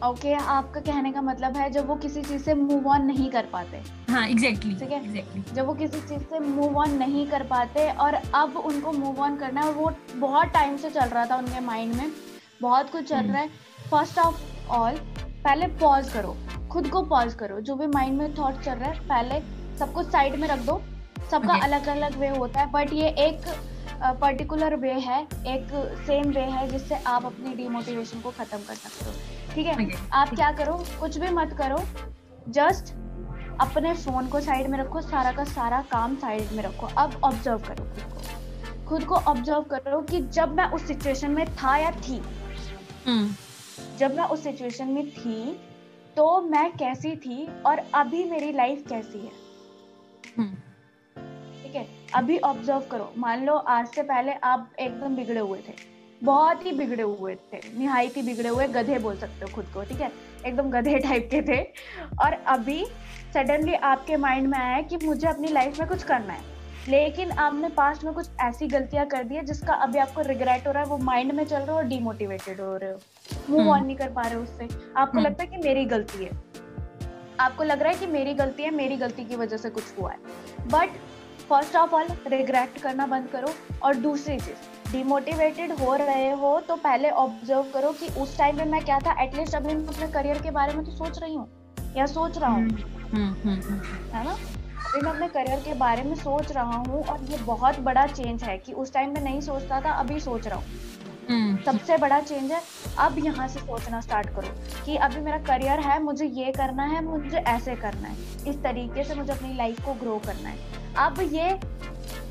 ओके 0.04 0.28
okay, 0.28 0.42
आपका 0.42 0.80
कहने 0.80 1.10
का 1.12 1.20
मतलब 1.22 1.56
है 1.56 1.68
जब 1.70 1.86
वो 1.88 1.94
किसी 1.96 2.22
चीज़ 2.22 2.42
से 2.42 2.54
मूव 2.54 2.86
ऑन 2.88 3.04
नहीं 3.06 3.28
कर 3.30 3.46
पाते। 3.52 3.82
हाँ 4.12 4.26
एग्जैक्टली 4.28 4.74
ठीक 4.74 4.90
है? 4.90 5.00
exactly. 5.02 5.54
जब 5.54 5.66
वो 5.66 5.74
किसी 5.74 6.00
चीज़ 6.00 6.22
से 6.30 6.38
मूव 6.40 6.76
ऑन 6.78 6.96
नहीं 6.98 7.26
कर 7.26 7.42
पाते 7.42 7.88
और 7.90 8.14
अब 8.14 8.56
उनको 8.56 8.92
मूव 8.92 9.20
ऑन 9.20 9.36
करना 9.36 9.60
है 9.60 9.72
वो 9.72 9.90
बहुत 10.16 10.48
टाइम 10.54 10.76
से 10.76 10.90
चल 10.90 11.08
रहा 11.08 11.24
था 11.26 11.36
उनके 11.36 11.60
माइंड 11.60 11.94
में 11.94 12.10
बहुत 12.62 12.90
कुछ 12.92 13.08
चल 13.08 13.22
रहा 13.22 13.40
है। 13.40 13.48
फ़र्स्ट 13.90 14.18
ऑफ़ 14.18 14.70
ऑल 14.70 14.96
पहले 15.44 15.66
पॉज 15.80 16.12
करो 16.12 16.36
खुद 16.72 16.88
को 16.90 17.02
पॉज 17.08 17.34
करो 17.34 17.60
जो 17.60 17.74
भी 17.76 17.86
माइंड 17.86 18.18
में 18.18 18.34
थॉट 18.34 18.60
चल 18.62 18.72
रहा 18.72 18.90
है 18.90 19.08
पहले 19.08 19.40
सब 19.78 19.92
कुछ 19.92 20.06
साइड 20.06 20.36
में 20.40 20.48
रख 20.48 20.66
दो। 20.66 20.80
सबका 21.30 21.54
अलग 21.64 21.86
अलग 21.88 22.16
वे 22.18 22.28
होता 22.28 22.60
है 22.60 22.70
बट 22.72 22.92
ये 22.92 23.08
एक 23.26 23.48
पर्टिकुलर 24.20 24.74
वे 24.76 24.92
है 25.00 25.20
एक 25.46 25.68
सेम 26.06 26.30
वे 26.32 26.40
है 26.52 26.68
जिससे 26.70 26.94
आप 27.06 27.26
अपनी 27.26 27.54
डिमोटिवेशन 27.54 28.20
को 28.20 28.30
खत्म 28.30 28.58
कर 28.68 28.74
सकते 28.74 29.04
हो। 29.04 29.43
ठीक 29.54 29.66
है? 29.66 29.74
okay. 29.76 29.96
आप 30.12 30.34
क्या 30.34 30.50
करो? 30.52 30.72
कुछ 31.00 31.18
भी 31.18 31.28
मत 31.30 31.56
करो। 31.58 31.78
जस्ट 32.48 32.92
अपने 33.60 33.92
फ़ोन 33.94 34.28
को 34.28 34.40
साइड 34.40 34.68
में 34.70 34.78
रखो 34.78 35.00
सारा 35.00 35.32
का 35.32 35.44
सारा 35.44 35.80
काम 35.90 36.16
साइड 36.16 36.52
में 36.52 36.62
रखो। 36.62 36.86
अब 36.98 37.20
ऑब्ज़र्व 37.24 37.58
करो 37.58 37.84
खुद 37.84 38.02
को। 38.04 38.88
खुद 38.88 39.04
को 39.04 39.14
ऑब्ज़र्व 39.14 39.62
करो 39.62 40.00
कि 40.00 40.20
जब 40.30 40.54
मैं 40.54 40.64
उस 40.70 40.86
सिचुएशन 40.86 41.30
में 41.30 41.46
था 41.54 41.76
या 41.76 41.90
थी 41.90 42.20
hmm. 43.04 43.28
जब 43.98 44.16
मैं 44.16 44.24
उस 44.24 44.42
सिचुएशन 44.42 44.88
में 44.88 45.10
थी 45.10 45.60
तो 46.16 46.40
मैं 46.40 46.70
कैसी 46.72 47.16
थी 47.16 47.46
और 47.66 47.80
अभी 47.94 48.24
मेरी 48.24 48.52
लाइफ 48.52 48.84
कैसी 48.88 49.18
है? 49.18 49.32
hmm. 50.38 50.54
ठीक 51.62 51.74
है? 51.74 51.86
अभी 52.14 52.38
ऑब्ज़र्व 52.38 52.80
करो। 52.90 53.12
मान 53.18 53.44
लो 53.46 53.54
आज 53.54 53.86
से 53.86 54.02
पहले 54.02 54.32
आप 54.44 54.70
एकदम 54.78 55.16
बिगड़े 55.16 55.40
हुए 55.40 55.58
थे। 55.58 55.93
बहुत 56.22 56.66
ही 56.66 56.72
बिगड़े 56.72 57.02
हुए 57.02 57.34
थे 57.34 57.60
निहायत 57.78 58.16
ही 58.16 58.22
बिगड़े 58.22 58.48
हुए 58.48 58.68
गधे 58.68 58.98
बोल 58.98 59.16
सकते 59.16 59.44
हो 59.44 59.54
खुद 59.54 59.64
को 59.74 59.82
ठीक 59.82 60.00
है? 60.00 60.12
एकदम 60.46 60.70
गधे 60.70 60.98
टाइप 60.98 61.28
के 61.30 61.42
थे। 61.42 61.62
और 62.24 62.32
अभी 62.32 62.86
सडनली 63.34 63.74
आपके 63.74 64.16
माइंड 64.16 64.48
में 64.48 64.58
आया 64.58 64.80
कि 64.82 64.96
मुझे 64.96 65.28
अपनी 65.28 65.48
लाइफ 65.48 65.80
में 65.80 65.88
कुछ 65.88 66.02
करना 66.02 66.32
है। 66.32 66.54
लेकिन 66.88 67.30
आपने 67.30 67.68
पास्ट 67.68 68.04
में 68.04 68.14
कुछ 68.14 68.28
ऐसी 68.40 68.66
गलतियाँ 68.66 69.06
कर 69.06 69.24
दी 69.24 69.34
है 69.34 69.44
जिसका 69.44 69.74
अभी 69.74 69.98
आपको 69.98 70.20
रिग्रेट 70.20 70.66
हो 70.66 70.72
रहा 70.72 70.82
है 70.82 70.88
वो 70.88 70.98
माइंड 70.98 71.32
में 71.32 71.44
चल 71.44 71.56
रहा 71.56 71.64
है 71.64 71.72
और 71.72 71.84
डिमोटिवेटेड 71.84 72.60
हो 72.60 72.76
रहे 72.76 72.92
हो। 72.92 72.98
Move 73.50 73.68
on 73.68 73.76
hmm. 73.76 73.86
नहीं 73.86 73.96
कर 73.96 74.08
पा 74.08 74.22
रहे 74.22 74.34
हो 74.34 74.42
उससे। 74.42 74.68
आपको 74.96 75.18
हम्म। 75.18 75.26
लगता 75.26 75.44
है 75.44 75.50
कि 75.50 75.56
मेरी 75.56 75.84
गलती 75.84 76.24
है? 76.24 76.30
आपको 77.40 77.64
लग 77.64 77.82
रहा 77.82 77.92
है 77.92 77.98
कि 77.98 78.06
मेरी 78.06 78.34
गलती 78.34 78.62
है 78.62 78.70
मेरी 78.70 78.96
गलती 78.96 79.24
की 79.24 79.36
वजह 79.36 79.56
से 79.56 79.70
कुछ 79.70 79.84
हुआ 80.00 80.10
है। 80.10 80.18
But 80.68 80.88
first 81.48 81.76
of 81.76 81.94
all 81.94 82.06
regret 82.26 82.78
करना 82.82 83.06
बंद 83.06 83.28
करो। 83.32 83.48
और 83.82 83.94
दूसरी 83.94 84.38
चीज़ 84.40 84.73
डिमोटिवेटेड 84.94 85.72
हो 85.78 85.94
रहे 85.96 86.30
हो 86.32 86.58
तो 86.68 86.74
पहले 86.78 87.10
ऑब्ज़र्व 87.20 87.62
करो 87.74 87.90
कि 87.92 88.08
उस 88.20 88.36
टाइम 88.38 88.56
में 88.56 88.64
मैं 88.64 88.84
क्या 88.84 88.98
था? 88.98 89.14
एटलीस्ट 89.22 89.54
अभी 89.54 89.74
मैं 89.74 89.86
अपने 89.88 90.06
करियर 90.12 90.42
के 90.42 90.50
बारे 90.50 90.74
में 90.74 90.84
तो 90.84 90.92
सोच 90.92 91.18
रही 91.18 91.34
हूँ 91.34 91.48
या 91.96 92.06
सोच 92.08 92.38
रहा 92.38 92.50
हूँ। 92.50 92.62
हम्म, 92.62 93.32
हम्म, 93.34 93.60
हम्म, 93.62 93.80
है 94.12 94.24
ना? 94.24 94.32
अभी 94.32 95.00
मैं 95.00 95.10
अपने 95.10 95.28
करियर 95.28 95.60
के 95.60 95.74
बारे 95.74 96.02
में 96.02 96.14
सोच 96.16 96.52
रहा 96.52 96.76
हूँ 96.78 97.02
और 97.04 97.24
ये 97.30 97.38
बहुत 97.44 97.78
बड़ा 97.80 98.06
चेंज 98.06 98.42
है 98.44 98.56
कि 98.58 98.72
उस 98.72 98.92
टाइम 98.92 99.14
में 99.14 99.20
नहीं 99.20 99.40
सोचता 99.40 99.80
था 99.80 99.92
अभी 99.92 100.20
सोच 100.20 100.46
रहा 100.46 100.58
हूँ। 100.58 101.62
सबसे 101.64 101.96
बड़ा 101.98 102.18
चेंज 102.20 102.50
है 102.52 102.60
अब 103.00 103.18
यहाँ 103.18 103.46
से 103.48 103.60
सोचना 103.60 104.00
स्टार्ट 104.00 104.28
करो 104.36 104.48
कि 104.86 104.96
अभी 104.96 105.20
मेरा 105.20 105.38
करियर 105.44 105.80
है 105.80 106.02
मुझे 106.02 106.26
ये 106.26 106.52
करना 106.52 106.84
है 106.86 107.04
मुझे 107.04 107.38
ऐसे 107.38 107.74
करना 107.76 108.08
है। 108.08 108.50
इस 108.50 108.62
तरीके 108.62 109.04
से 109.04 109.14
मुझे 109.14 109.32
अपनी 109.32 109.54
लाइफ 109.56 109.84
को 109.84 109.94
ग्रो 110.00 110.20
करना 110.26 110.48
है। 110.48 110.58
अब 111.06 111.20
ये 111.32 111.48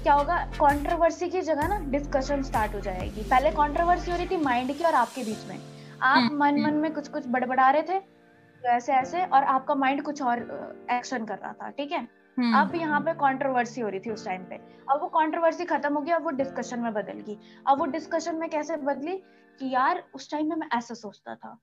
क्या 0.04 0.14
होगा? 0.14 0.38
कंट्रोवर्सी 0.54 1.28
की 1.30 1.42
जगह 1.42 1.68
ना 1.68 1.78
डिस्कशन 1.92 2.42
स्टार्ट 2.44 2.74
हो 2.76 2.80
जाएगी। 2.80 3.22
पहले 3.22 3.52
कंट्रोवर्सी 3.52 4.12
हो 4.12 4.18
रही 4.18 4.28
थी 4.28 4.38
माइंड 4.38 4.74
की 4.78 4.84
और 4.84 4.94
आपके 4.94 5.24
बीच 5.24 5.46
में। 5.50 5.56
आप 6.02 6.18
हम्म, 6.18 6.38
मन 6.38 6.54
मन 6.54 6.66
हम्म। 6.66 6.82
में 6.82 6.94
कुछ 6.94 7.08
कुछ 7.08 7.28
बड़बड़ा 7.28 7.70
रहे 7.70 7.82
थे 7.82 8.00
तो 8.00 8.70
ऐसे 8.70 8.94
ऐसे 8.94 9.24
और 9.26 9.44
आपका 9.44 9.76
माइंड 9.76 10.02
कुछ 10.04 10.22
और 10.22 10.40
एक्शन 10.92 11.26
कर 11.26 11.38
रहा 11.38 11.54
था 11.54 11.70
ठीक 11.70 11.92
है? 11.92 12.02
हम्म, 12.38 12.58
अब 12.60 12.76
यहाँ 12.76 13.00
पे 13.02 13.14
कंट्रोवर्सी 13.14 13.82
हो 13.82 13.90
रही 13.90 14.00
थी 14.00 14.12
उस 14.12 14.26
टाइम 14.26 14.44
पे। 14.44 14.56
अब 14.92 15.02
वो 15.02 15.08
कंट्रोवर्सी 15.10 15.66
खत्म 15.66 15.94
हो 15.94 16.02
गई 16.02 16.12
अब 16.12 16.24
वो 16.24 16.32
डिस्कशन 16.38 16.80
में 16.80 16.94
बदल 16.94 17.24
गई। 17.28 17.38
अब 17.68 17.80
वो 17.80 17.86
डिस्कशन 17.96 18.36
में 18.36 18.50
कैसे 18.50 18.78
बदली 18.84 19.18
कि 19.60 19.74
यार 19.74 20.04
उस 20.16 20.32
टाइम 20.32 20.50
में 20.50 20.56
मैं 20.56 20.68
ऐसा 20.78 20.94
सोचता 20.94 21.36
था। 21.36 21.58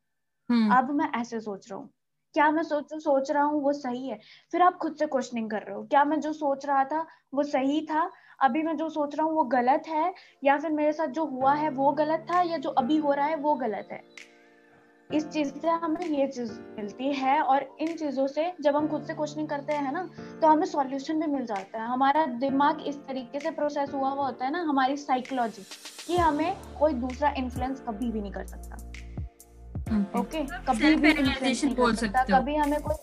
अब 0.79 0.91
मैं 0.91 1.11
ऐसे 1.21 1.41
सोच 1.41 1.71
रहा 1.71 1.79
हूँ। 1.79 1.91
क्या 2.35 2.51
मैं 2.51 2.63
सोच 2.63 2.93
सोच 2.95 3.31
रहा 3.31 3.43
हूँ 3.43 3.63
वो 3.63 3.73
सही 3.73 4.09
है? 4.09 4.19
फिर 4.53 4.63
आप 4.63 4.77
खुद 4.77 4.97
से 4.97 5.07
क्वेश्चनिंग 5.07 5.51
कर 5.51 5.63
रहे 5.63 5.75
हो। 5.75 5.83
क्या 5.83 6.05
मैं 6.05 6.21
जो 6.21 6.33
सोच 6.33 6.67
रहा 6.67 6.85
था 6.85 7.07
वो 7.35 7.43
सही 7.43 7.81
था? 7.87 8.11
अभी 8.43 8.63
मैं 8.63 8.77
जो 8.77 8.89
सोच 8.89 9.15
रहा 9.15 9.27
हूँ 9.27 9.35
वो 9.35 9.45
गलत 9.45 9.89
है? 9.89 10.13
या 10.45 10.57
फिर 10.59 10.71
मेरे 10.71 10.93
साथ 10.93 11.07
जो 11.09 11.25
हुआ 11.25 11.55
है 11.55 11.71
वो 11.71 11.93
गलत 11.93 12.27
था? 12.31 12.43
या 12.43 12.59
जो 12.59 12.71
अभी 12.71 12.97
हो 12.97 13.13
रहा 13.13 13.27
है 13.27 13.37
वो 13.37 13.55
गलत 13.55 13.89
है? 13.93 14.03
इस 15.11 15.29
चीज़ 15.29 15.49
से 15.55 15.69
हमें 15.69 16.07
ये 16.07 16.27
चीज़ 16.27 16.53
मिलती 16.77 17.13
है 17.13 17.41
और 17.43 17.67
इन 17.81 17.97
चीज़ों 17.97 18.27
से 18.27 18.53
जब 18.61 18.77
हम 18.77 18.87
खुद 18.89 19.05
से 19.05 19.15
क्वेश्चनिंग 19.15 19.49
करते 19.49 19.73
हैं 19.73 19.93
ना 19.93 20.03
तो 20.43 20.49
हमें 20.49 20.67
सॉल्यूशन 20.67 21.21
भी 21.21 21.27
मिल 21.27 21.47
जाता 21.47 21.83
है। 21.83 21.89
हमारा 21.89 22.25
दिमाग 22.39 22.81
इस 22.81 22.97
तरीके 23.07 23.41
से 23.41 23.51
प्रोसेस 23.51 23.93
हुआ 23.95 24.09
हुआ 24.09 24.27
होता 24.27 24.45
है 24.45 24.53
ना, 24.53 24.63
हमारी 24.63 24.97
साइकोलॉजी 24.97 25.63
कि 26.07 26.17
हमें 26.17 26.57
कोई 26.79 26.93
दूसरा 26.93 27.35
इन्फ्लुएंस 27.39 27.81
कभी 27.81 28.11
भी 28.11 28.21
नहीं 28.21 28.33
कर 28.33 28.47
सकता। 28.47 28.80
ओके 30.17 30.43
कभी 30.67 30.95
भी 30.95 31.11
एनालाइजेशन 31.11 31.75
बोल 31.75 31.95
सकते 31.97 32.33
हो। 32.33 32.39
कभी 32.39 32.57
हमें 32.57 32.81
कोई 32.81 32.95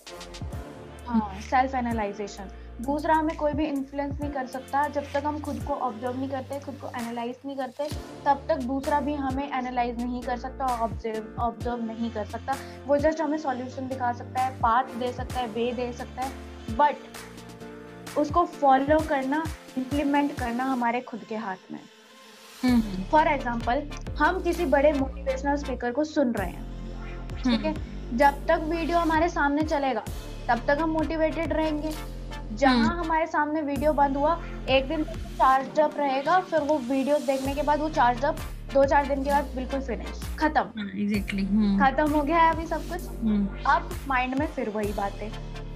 हाँ 1.08 1.40
सेल्फ 1.42 1.76
एनालाइजेशन 1.76 2.50
दूसरा 2.82 3.14
हमें 3.16 3.36
कोई 3.38 3.54
भी 3.54 3.66
इन्फ्लुएंस 3.66 4.20
नहीं 4.20 4.32
कर 4.32 4.46
सकता। 4.48 4.88
जब 4.88 5.04
तक 5.14 5.26
हम 5.26 5.40
खुद 5.42 5.64
को 5.68 5.74
ऑब्ज़र्व 5.74 6.18
नहीं 6.18 6.30
करते 6.30 6.60
खुद 6.60 6.76
को 6.82 6.88
एनालाइज 7.00 7.36
नहीं 7.46 7.56
करते 7.58 7.88
तब 8.26 8.46
तक 8.50 8.64
दूसरा 8.64 9.00
भी 9.00 9.14
हमें 9.16 9.48
एनालाइज 9.48 10.02
नहीं 10.02 10.22
कर 10.22 10.38
सकता 10.38 10.66
ऑब्ज़र्व 10.84 11.42
ऑब्ज़र्व 11.42 11.84
नहीं 11.86 12.12
कर 12.12 12.26
सकता। 12.26 12.56
वो 12.88 12.98
जस्ट 12.98 13.22
हमें 13.22 13.38
सॉल्यूशन 13.38 13.88
दिखा 13.88 14.12
सकता 14.14 14.42
है 14.42 14.60
पाथ 14.60 14.96
दे 15.00 15.12
सकता 15.14 15.40
है 15.40 15.48
वे 15.48 15.72
दे 15.74 15.92
सकता 15.94 16.22
है। 16.22 16.76
बट 16.76 18.18
उसको 18.18 18.46
फॉलो 18.46 19.00
करना 19.10 19.44
इम्प्लीमेंट 19.78 20.38
करना 20.40 20.64
हमारे 20.66 21.02
खुद 21.02 21.24
के 21.30 21.36
हाथ 21.38 21.72
में। 21.72 21.80
फॉर 23.12 23.28
एग्ज़ाम्पल 23.28 23.88
हम 24.20 24.42
किसी 24.44 24.66
बड़े 24.68 24.94
मोटिवेशनल 24.94 25.56
स्पीकर 25.56 25.92
को 25.92 26.04
सुन 26.06 26.32
रहे 26.32 26.50
हैं। 26.50 26.67
ठीक 27.48 27.66
है? 27.66 27.74
हम्म। 27.74 28.18
जब 28.18 28.46
तक 28.48 28.62
वीडियो 28.70 28.98
हमारे 28.98 29.30
सामने 29.30 29.64
चलेगा 29.64 30.04
तब 30.50 30.66
तक 30.68 30.78
हम 30.82 30.90
मोटिवेटेड 30.90 31.54
रहेंगे। 31.54 31.92
जहाँ 32.52 32.76
हम्म। 32.76 33.00
हमारे 33.00 33.26
सामने 33.28 33.62
वीडियो 33.62 33.94
बंद 33.94 34.18
हुआ 34.18 34.40
एक 34.70 34.88
दिन 34.88 35.04
चार्ज 35.04 35.80
अप 35.80 35.98
रहेगा 35.98 36.40
फिर 36.42 36.60
वो 36.62 36.78
वीडियो 36.80 37.18
देखने 37.26 37.54
के 37.56 37.62
बाद 37.62 37.80
वो 37.80 37.90
चार्ज 37.90 38.24
अप 38.26 38.38
दो 38.74 38.84
चार 38.86 39.08
दिन 39.08 39.24
के 39.24 39.30
बाद 39.30 39.46
बिल्कुल 39.56 39.82
फिनिश 39.82 40.22
खत्म। 40.40 40.88
एग्जैक्टली 41.00 41.44
हाँ, 41.44 41.52
हम्म। 41.54 41.80
खत्म 41.80 42.12
हो 42.14 42.22
गया 42.24 42.38
है 42.38 42.52
अभी 42.52 42.66
सब 42.68 42.90
कुछ। 42.90 43.66
अब 43.68 43.90
माइंड 44.08 44.36
में 44.40 44.46
फिर 44.48 44.70
वही 44.70 44.94
बातें। 44.94 45.30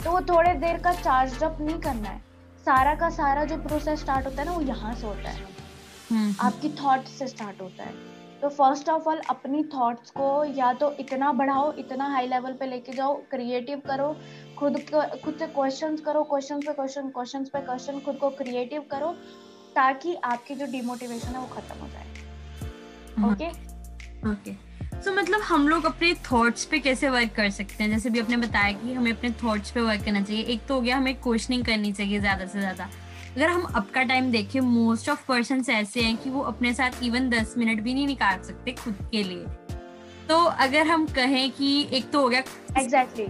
तो 0.03 0.11
वो 0.11 0.21
थोड़े 0.29 0.53
देर 0.55 0.77
का 0.77 0.93
चार्ज 0.93 1.43
अप 1.43 1.57
नहीं 1.61 1.79
करना 1.79 2.09
है। 2.09 2.19
सारा 2.65 2.93
का 2.95 3.09
सारा 3.09 3.43
जो 3.45 3.57
प्रोसेस 3.57 3.99
स्टार्ट 3.99 4.25
होता 4.25 4.41
है 4.41 4.47
ना 4.47 4.53
वो 4.53 4.61
यहाँ 4.61 4.93
से 4.95 5.07
होता 5.07 5.29
है। 5.29 6.33
आपकी 6.41 6.69
थॉट 6.81 7.05
से 7.09 7.27
स्टार्ट 7.27 7.61
होता 7.61 7.83
है। 7.83 7.93
तो 8.41 8.49
फ़र्स्ट 8.49 8.89
ऑफ़ 8.89 9.07
ऑल 9.09 9.19
अपनी 9.29 9.63
थॉट्स 9.73 10.11
को 10.11 10.43
या 10.55 10.71
तो 10.73 10.91
इतना 10.99 11.31
बढ़ाओ 11.33 11.71
इतना 11.79 12.05
हाई 12.11 12.27
लेवल 12.27 12.53
पे 12.53 12.65
लेके 12.65 12.93
जाओ 12.93 13.15
क्रिएटिव 13.31 13.81
करो 13.87 14.15
खुद 14.59 14.77
खुद 15.23 15.35
से 15.39 15.47
क्वेश्चंस 15.49 16.01
करो 16.01 16.23
क्वेश्चन 16.31 16.59
पे 16.59 16.73
क्वेश्चन 16.73 17.09
क्वेश्चन 17.09 17.43
पे 17.53 17.61
क्वेश्चन 17.61 17.99
खुद 17.99 18.17
को 18.17 18.29
क्रिएटिव 18.39 18.85
करो 18.91 19.11
ताकि 19.75 20.15
आपकी 20.25 20.55
जो 20.55 20.65
डिमोटिवेशन 20.71 21.27
है 21.27 21.39
वो 21.39 21.47
खत्म 21.47 21.79
हो 21.79 21.87
जाए। 21.87 22.05
ओके 23.31 23.49
ओके 24.31 24.53
सो 25.03 25.11
मतलब 25.13 25.41
हम 25.41 25.67
लोग 25.69 25.85
अपने 25.85 26.13
थॉट्स 26.31 26.65
पे 26.65 26.79
कैसे 26.79 27.09
वर्क 27.09 27.31
कर 27.35 27.49
सकते 27.49 27.83
हैं? 27.83 27.89
जैसे 27.91 28.09
भी 28.09 28.19
आपने 28.19 28.37
बताया 28.37 28.71
कि 28.71 28.93
हमें 28.93 29.11
अपने 29.11 29.29
थॉट्स 29.43 29.71
पे 29.71 29.81
वर्क 29.81 30.03
करना 30.05 30.21
चाहिए। 30.21 30.43
एक 30.43 30.65
तो 30.67 30.75
हो 30.75 30.81
गया 30.81 30.97
हमें 30.97 31.15
क्वेश्चनिंग 31.21 31.63
करनी 31.65 31.91
चाहिए 31.91 32.19
ज़्यादा 32.19 32.45
से 32.45 32.59
ज़्यादा। 32.59 32.89
अगर 33.35 33.49
हम 33.49 33.61
अब 33.75 33.85
का 33.93 34.01
टाइम 34.03 34.31
देखें 34.31 34.59
मोस्ट 34.61 35.09
ऑफ़ 35.09 35.25
पर्सन 35.27 35.63
ऐसे 35.71 36.01
हैं 36.01 36.15
कि 36.17 36.29
वो 36.29 36.41
अपने 36.43 36.73
साथ 36.73 37.03
इवन 37.03 37.29
दस 37.29 37.53
मिनट 37.57 37.81
भी 37.81 37.93
नहीं 37.93 38.07
निकाल 38.07 38.41
सकते 38.43 38.71
खुद 38.73 38.95
के 39.11 39.23
लिए। 39.23 39.45
तो 40.29 40.37
अगर 40.65 40.87
हम 40.87 41.05
कहें 41.07 41.51
कि 41.51 41.69
एक 41.93 42.09
तो 42.11 42.21
हो 42.21 42.29
गया 42.29 42.43
एग्जैक्टली 42.79 43.27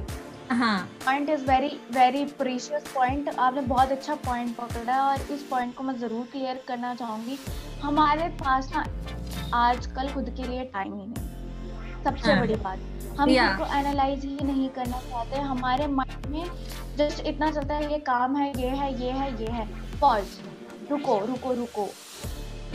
हाँ। 0.51 0.79
Point 1.05 1.29
is 1.29 1.43
very 1.45 1.67
very 1.91 2.23
precious 2.39 2.87
point 2.95 3.29
आपने 3.29 3.61
बहुत 3.63 3.91
अच्छा 3.91 4.15
पॉइंट 4.25 4.55
पकड़ा 4.55 4.97
और 5.03 5.21
इस 5.33 5.43
पॉइंट 5.49 5.75
को 5.75 5.83
मैं 5.83 5.97
ज़रूर 5.99 6.25
क्लियर 6.31 6.63
करना 6.67 6.93
चाहूँगी। 6.95 7.37
हमारे 7.81 8.27
पास 8.41 8.71
ना 8.73 8.85
आजकल 9.57 10.11
खुद 10.13 10.33
के 10.37 10.47
लिए 10.47 10.63
टाइम 10.73 10.93
ही 10.93 11.05
नहीं 11.05 12.03
सबसे 12.03 12.31
हाँ. 12.31 12.39
बड़ी 12.39 12.55
बात 12.55 12.79
हम 13.19 13.27
खुद 13.27 13.57
को 13.57 13.73
एनालाइज 13.77 14.25
ही 14.25 14.37
नहीं 14.43 14.69
करना 14.71 14.99
चाहते। 15.01 15.39
हमारे 15.41 15.87
माइंड 15.89 16.25
में 16.27 16.43
जस्ट 16.97 17.25
इतना 17.27 17.51
चलता 17.51 17.75
है 17.75 17.91
ये 17.91 17.99
काम 18.09 18.35
है 18.37 18.51
ये 18.61 18.69
है 18.69 18.93
ये 19.03 19.11
है 19.11 19.31
ये 19.41 19.51
है। 19.51 19.67
पॉज 20.01 20.37
रुको 20.91 21.19
रुको 21.25 21.53
रुको। 21.53 21.87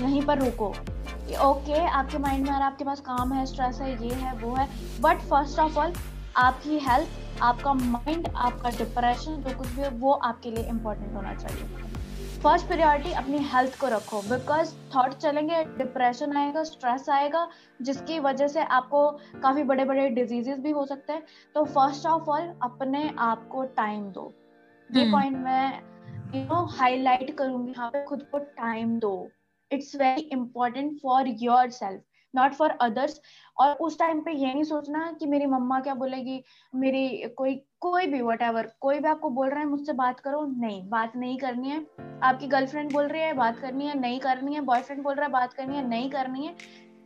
यहीं 0.01 0.23
पर 0.27 0.39
रुको। 0.39 0.69
ओके 1.45 1.79
आपके 1.87 2.19
माइंड 2.19 2.45
में 2.45 2.51
अगर 2.51 2.63
आपके 2.65 2.85
पास 2.85 3.01
काम 3.01 3.33
है 3.33 3.47
स्ट्रेस 3.47 3.81
है 3.81 3.91
ये 4.05 4.15
है 4.15 4.35
वो 4.39 4.55
है। 4.55 4.69
बट 5.01 5.21
फ़र्स्ट 5.31 5.59
ऑफ़ 5.59 5.79
ऑल 5.79 5.93
आपकी 6.37 6.79
हेल्थ 6.79 7.43
आपका 7.43 7.73
माइंड 7.75 8.29
आपका 8.37 8.71
डिप्रेशन 8.71 9.43
जो 9.43 9.57
कुछ 9.59 9.69
भी 9.69 9.83
है 9.83 9.89
वो 9.91 10.13
आपके 10.13 10.51
लिए 10.51 10.65
इम्पोर्टेंट 10.69 11.15
होना 11.15 11.35
चाहिए। 11.35 11.85
फ़र्स्ट 12.43 12.67
प्रायोरिटी 12.67 13.13
अपनी 13.13 13.39
हेल्थ 13.53 13.79
को 13.81 13.89
रखो। 13.89 14.21
बिकॉज़ 14.23 14.73
थॉट 14.95 15.15
चलेंगे 15.15 15.63
डिप्रेशन 15.79 16.37
आएगा 16.37 16.63
स्ट्रेस 16.65 17.09
आएगा 17.09 17.47
जिसकी 17.83 18.19
वजह 18.19 18.49
से 18.49 18.63
आपको 18.63 19.09
काफ़ी 19.43 19.63
बड़े 19.63 19.85
बड़े 19.85 20.09
डिजीजेस 20.11 20.59
भी 20.59 20.71
हो 20.71 20.85
सकते 20.87 21.13
हैं। 21.13 21.23
तो 21.55 21.65
फ़र्स्ट 21.65 22.07
ऑफ़ 22.07 22.31
ऑल 22.31 22.53
अपने 22.63 23.11
आप 23.19 23.49
को 23.49 23.65
टाइम 23.77 24.03
दो। 24.11 24.33
ये 24.91 25.11
पॉइंट 25.13 25.35
हम्म। 25.35 25.45
मैं 25.45 25.96
यू 26.35 26.43
नो 26.43 26.65
हाईलाइट 26.69 27.37
करूँगी, 27.37 27.71
यहाँ 27.71 27.91
पे 27.91 28.05
खुद 28.05 28.23
को 28.23 28.39
टाइम 28.39 28.99
दो। 28.99 29.29
It's 29.71 29.95
very 29.97 30.23
important 30.33 30.99
for 31.03 31.29
yourself 31.71 32.03
not 32.35 32.53
for 32.53 32.71
others 32.81 33.21
और 33.57 33.73
उस 33.77 33.99
टाइम 33.99 34.21
पे 34.21 34.33
ये 34.33 34.53
नहीं 34.53 34.63
सोचना 34.65 35.11
कि 35.21 35.27
मेरी 35.27 35.47
मम्मा 35.47 35.79
क्या 35.81 35.95
बोलेगी, 35.95 36.43
मेरी 36.73 37.35
कोई 37.39 37.55
कोई 37.81 38.07
भी 38.07 38.21
वट 38.23 38.43
कोई 38.81 38.99
भी 38.99 39.09
आपको 39.09 39.31
बोल 39.31 39.49
रहा 39.49 39.61
है, 39.61 39.67
मुझसे 39.67 39.93
बात 39.93 40.21
करो। 40.21 40.45
नहीं, 40.47 40.89
बात 40.89 41.13
नहीं 41.17 41.39
करनी 41.39 41.71
है। 41.71 41.87
आपकी 42.23 42.47
गर्लफ्रेंड 42.47 42.93
बोल 42.93 43.07
रही 43.07 43.23
है, 43.23 43.33
बात 43.33 43.59
करनी 43.59 43.87
है, 43.87 43.99
नहीं 43.99 44.19
करनी 44.21 44.55
है। 44.55 44.61
बॉयफ्रेंड 44.63 45.03
बोल 45.03 45.15
रहा 45.15 45.27
है, 45.27 45.33
बात 45.33 45.53
करनी 45.53 45.77
है, 45.77 45.87
नहीं 45.89 46.11
करनी 46.11 46.47
है। 46.47 46.55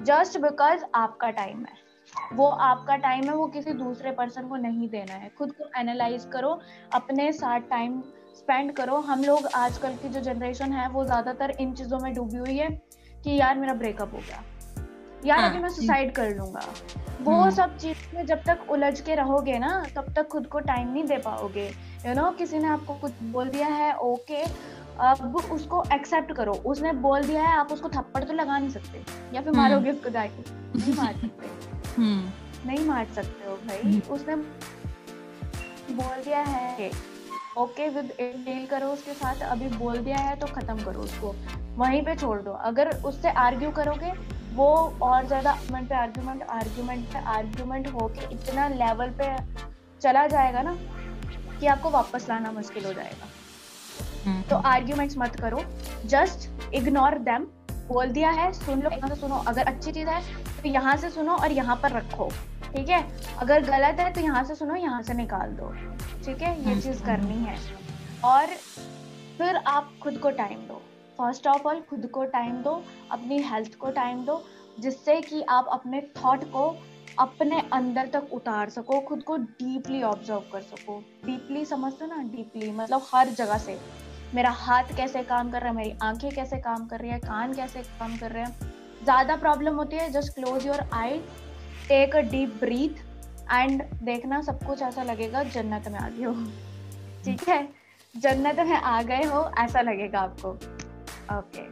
जस्ट 0.03 0.39
बिकॉज़ 0.39 0.85
आपका 0.95 1.31
टाइम 1.31 1.65
है। 1.65 2.37
वो 2.37 2.47
आपका 2.47 2.97
टाइम 2.97 3.25
है, 3.25 3.35
वो 3.35 3.47
किसी 3.47 3.73
दूसरे 3.73 4.11
पर्सन 4.13 4.49
को 4.49 4.57
नहीं 4.57 4.89
देना 4.89 5.15
है। 5.15 5.29
खुद 5.29 5.53
को 5.53 5.65
एनालाइज 5.81 6.25
करो, 6.33 6.59
अपने 6.95 7.33
साथ 7.33 7.61
टाइम 7.61 8.03
स्पेंड 8.37 8.73
करो। 8.73 8.97
हम 9.03 9.25
लोग 9.25 9.47
आजकल 9.57 9.95
की 10.03 10.09
जो 10.09 10.21
जनरेशन 10.21 10.73
है 10.73 10.89
वो 10.89 11.05
ज़्यादातर 11.05 11.51
इन 11.61 11.73
चीज़ों 11.75 11.99
में 11.99 12.13
डूबी 12.15 12.37
हुई 12.37 12.57
है 12.57 12.69
कि 13.25 13.37
यार 13.37 13.59
मेरा 13.59 13.75
ब्रेकअप 13.75 14.15
हो 14.15 14.19
गया। 14.19 14.43
यार 15.27 15.39
हाँ, 15.39 15.51
अभी 15.51 15.59
मैं 15.59 15.69
सुसाइड 15.69 16.15
कर 16.15 16.31
लूँगा। 16.37 16.61
वो 17.21 17.33
हम्म। 17.33 17.51
सब 17.51 17.77
चीज़ 17.79 18.15
में 18.15 18.25
जब 18.27 18.43
तक 18.45 18.71
उलझ 18.71 19.01
के 19.01 19.15
रहोगे 19.15 19.59
ना 19.59 19.71
तब 19.97 20.13
तक 20.17 20.29
खुद 20.29 20.47
को 20.47 20.61
टाइम 20.61 20.93
नहीं 20.93 21.05
दे 21.05 21.17
पाओगे। 21.19 21.67
यू 21.67 21.73
you 22.05 22.17
नो 22.17 22.23
know, 22.23 22.37
किसी 22.39 22.59
ने 22.59 22.69
आपको 22.69 22.95
कुछ 22.95 23.13
बोल 23.23 23.49
दिया 23.49 23.67
है 23.69 23.95
ओके 23.99 24.43
अब 25.01 25.37
उसको 25.53 25.83
एक्सेप्ट 25.93 26.33
करो। 26.33 26.53
उसने 26.67 26.93
बोल 27.03 27.25
दिया 27.25 27.43
है 27.43 27.57
आप 27.59 27.73
उसको 27.73 27.89
थप्पड़ 27.89 28.23
तो 28.25 28.33
लगा 28.33 28.59
नहीं 28.59 28.71
सकते। 28.71 29.03
या 29.35 29.43
फिर 29.43 29.53
मारोगे 29.53 29.89
हम्म। 29.89 29.99
उसको 29.99 30.11
जाके 30.11 30.79
नहीं 30.79 30.95
मार 30.95 31.15
सकते। 31.15 31.47
हम्म। 31.97 32.69
नहीं 32.69 32.87
मार 32.87 33.07
सकते 33.15 33.49
हो 33.49 33.57
भाई। 33.59 34.01
उसने 34.11 34.37
बोल 35.95 36.23
दिया 36.25 36.41
है 36.41 36.91
ओके 37.59 37.89
विद 37.89 38.13
डील 38.21 38.67
करो 38.67 38.87
उसके 38.89 39.13
साथ 39.15 39.41
अभी 39.43 39.69
बोल 39.69 39.99
दिया 39.99 40.19
है 40.19 40.35
तो 40.37 40.47
खत्म 40.49 40.85
करो 40.85 41.01
उसको। 41.01 41.35
वहीं 41.77 42.03
पे 42.05 42.15
छोड़ 42.17 42.41
दो। 42.43 42.53
अगर 42.65 42.91
उससे 43.05 43.31
आर्ग्यू 43.39 43.71
करोगे 43.71 44.13
वो 44.55 44.67
और 45.03 45.27
ज़्यादा 45.27 45.51
आर्गुमेंट 45.51 45.89
पे 45.89 45.95
आर्ग्यूमेंट 45.95 46.43
आर्ग्यूमेंट 46.43 47.05
पे 47.13 47.19
आर्ग्यूमेंट 47.29 47.89
होके 47.93 48.33
इतना 48.35 48.69
लेवल 48.71 49.11
पे 49.21 49.37
चला 50.03 50.27
जाएगा 50.27 50.63
ना 50.63 50.77
कि 51.61 51.67
आपको 51.67 51.91
वापस 51.91 52.29
लाना 52.29 52.53
मुश्किल 52.53 52.85
हो 52.85 52.93
जाएगा। 52.93 53.29
हम्म। 54.25 54.43
तो 54.43 54.57
आर्ग्यूमेंट्स 54.69 55.19
मत 55.19 55.37
करो। 55.41 55.63
जस्ट 56.07 56.75
इग्नोर 56.75 57.19
देम 57.21 57.47
बोल 57.89 58.11
दिया 58.11 58.31
है 58.31 58.53
सुन 58.55 58.83
लो 58.83 58.91
यहाँ 58.91 59.09
से 59.09 59.21
सुनो। 59.21 59.43
अगर 59.49 59.65
अच्छी 59.65 59.93
चीज़ 59.93 60.09
है 60.09 60.23
तो 60.63 60.69
यहाँ 60.69 60.97
से 60.97 61.11
सुनो 61.11 61.37
और 61.37 61.53
यहाँ 61.53 61.77
पर 61.83 61.93
रखो। 61.93 62.31
ठीक 62.73 62.89
है? 62.89 63.05
अगर 63.39 63.63
गलत 63.63 64.01
है 64.01 64.13
तो 64.13 64.21
यहाँ 64.21 64.45
से 64.45 64.55
सुनो, 64.55 64.75
यहाँ 64.75 65.03
से 65.03 65.15
निकाल 65.15 65.51
दो। 65.51 65.73
ठीक 66.25 66.43
है? 66.43 66.59
ये 66.69 66.81
चीज़ 66.81 67.03
करनी 67.03 67.45
है। 67.45 67.57
और 68.25 68.47
फिर 69.39 69.57
आप 69.57 69.93
खुद 70.03 70.19
को 70.19 70.31
टाइम 70.31 70.59
दो। 70.59 70.83
फ़र्स्ट 71.19 71.47
ऑफ़ 71.47 71.63
ऑल 71.63 71.81
खुद 71.81 72.07
को 72.07 72.25
टाइम 72.25 72.63
दो, 72.63 72.83
अपनी 73.11 73.39
हेल्थ 73.43 73.75
को 73.75 73.91
टाइम 73.91 74.25
दो, 74.25 74.43
जिससे 74.81 75.21
कि 75.21 75.43
आप 75.43 75.69
अपने 75.73 76.01
थॉट 76.17 76.45
को 76.45 76.69
अपने 77.19 77.61
अंदर 77.73 78.07
तक 78.07 78.33
उतार 78.33 78.69
सको, 78.69 79.01
खुद 79.01 79.23
को 79.23 79.37
डीपली 79.37 80.03
ऑब्ज़र्व 80.03 80.41
कर 80.53 80.61
सको। 80.61 80.99
डीपली 81.25 81.65
समझते 81.65 82.07
ना 82.07 82.23
डीपली 82.27 82.71
मतलब 82.73 83.07
हर 83.15 83.29
जगह 83.29 83.59
से। 83.59 83.79
मेरा 84.35 84.51
हाथ 84.51 84.97
कैसे 84.97 85.23
काम 85.23 85.51
कर 85.51 85.61
रहा 85.61 85.71
है, 85.71 85.77
मेरी 85.77 85.95
आँखें 86.03 86.31
कैसे 86.31 86.57
काम 86.59 86.87
कर 86.87 87.01
रही 87.01 87.11
है, 87.11 87.19
कान 87.19 87.55
कैसे 87.55 87.83
काम 87.99 88.17
कर 88.17 88.31
रहे 88.31 88.43
हैं। 88.43 88.59
ज़्यादा 89.05 89.37
प्रॉब्लम 89.37 89.77
होती 89.77 89.97
है 89.97 90.11
just 90.11 90.35
close 90.35 90.67
your 90.67 90.81
eye 90.93 91.21
take 91.89 92.17
a 92.17 92.21
deep 92.31 92.55
breath 92.61 93.03
and 93.53 93.83
देखना 94.05 94.41
सब 94.43 94.65
कुछ 94.67 94.83
ऐसा 94.83 95.03
लगेगा 95.03 95.43
जन्नत 95.45 95.89
में 95.89 95.99
आ 95.99 96.09
गए 96.09 96.25
हो। 96.25 96.35
ठीक 97.25 97.49
है? 97.49 97.69
जन्नत 98.15 98.59
में 98.59 98.77
आ 98.77 99.01
गए 99.03 99.25
हो 99.25 99.51
ऐसा 99.59 99.81
लगेगा 99.81 100.21
आपको। 100.21 100.49
ओके 101.37 101.63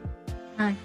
हाँ। 0.59 0.77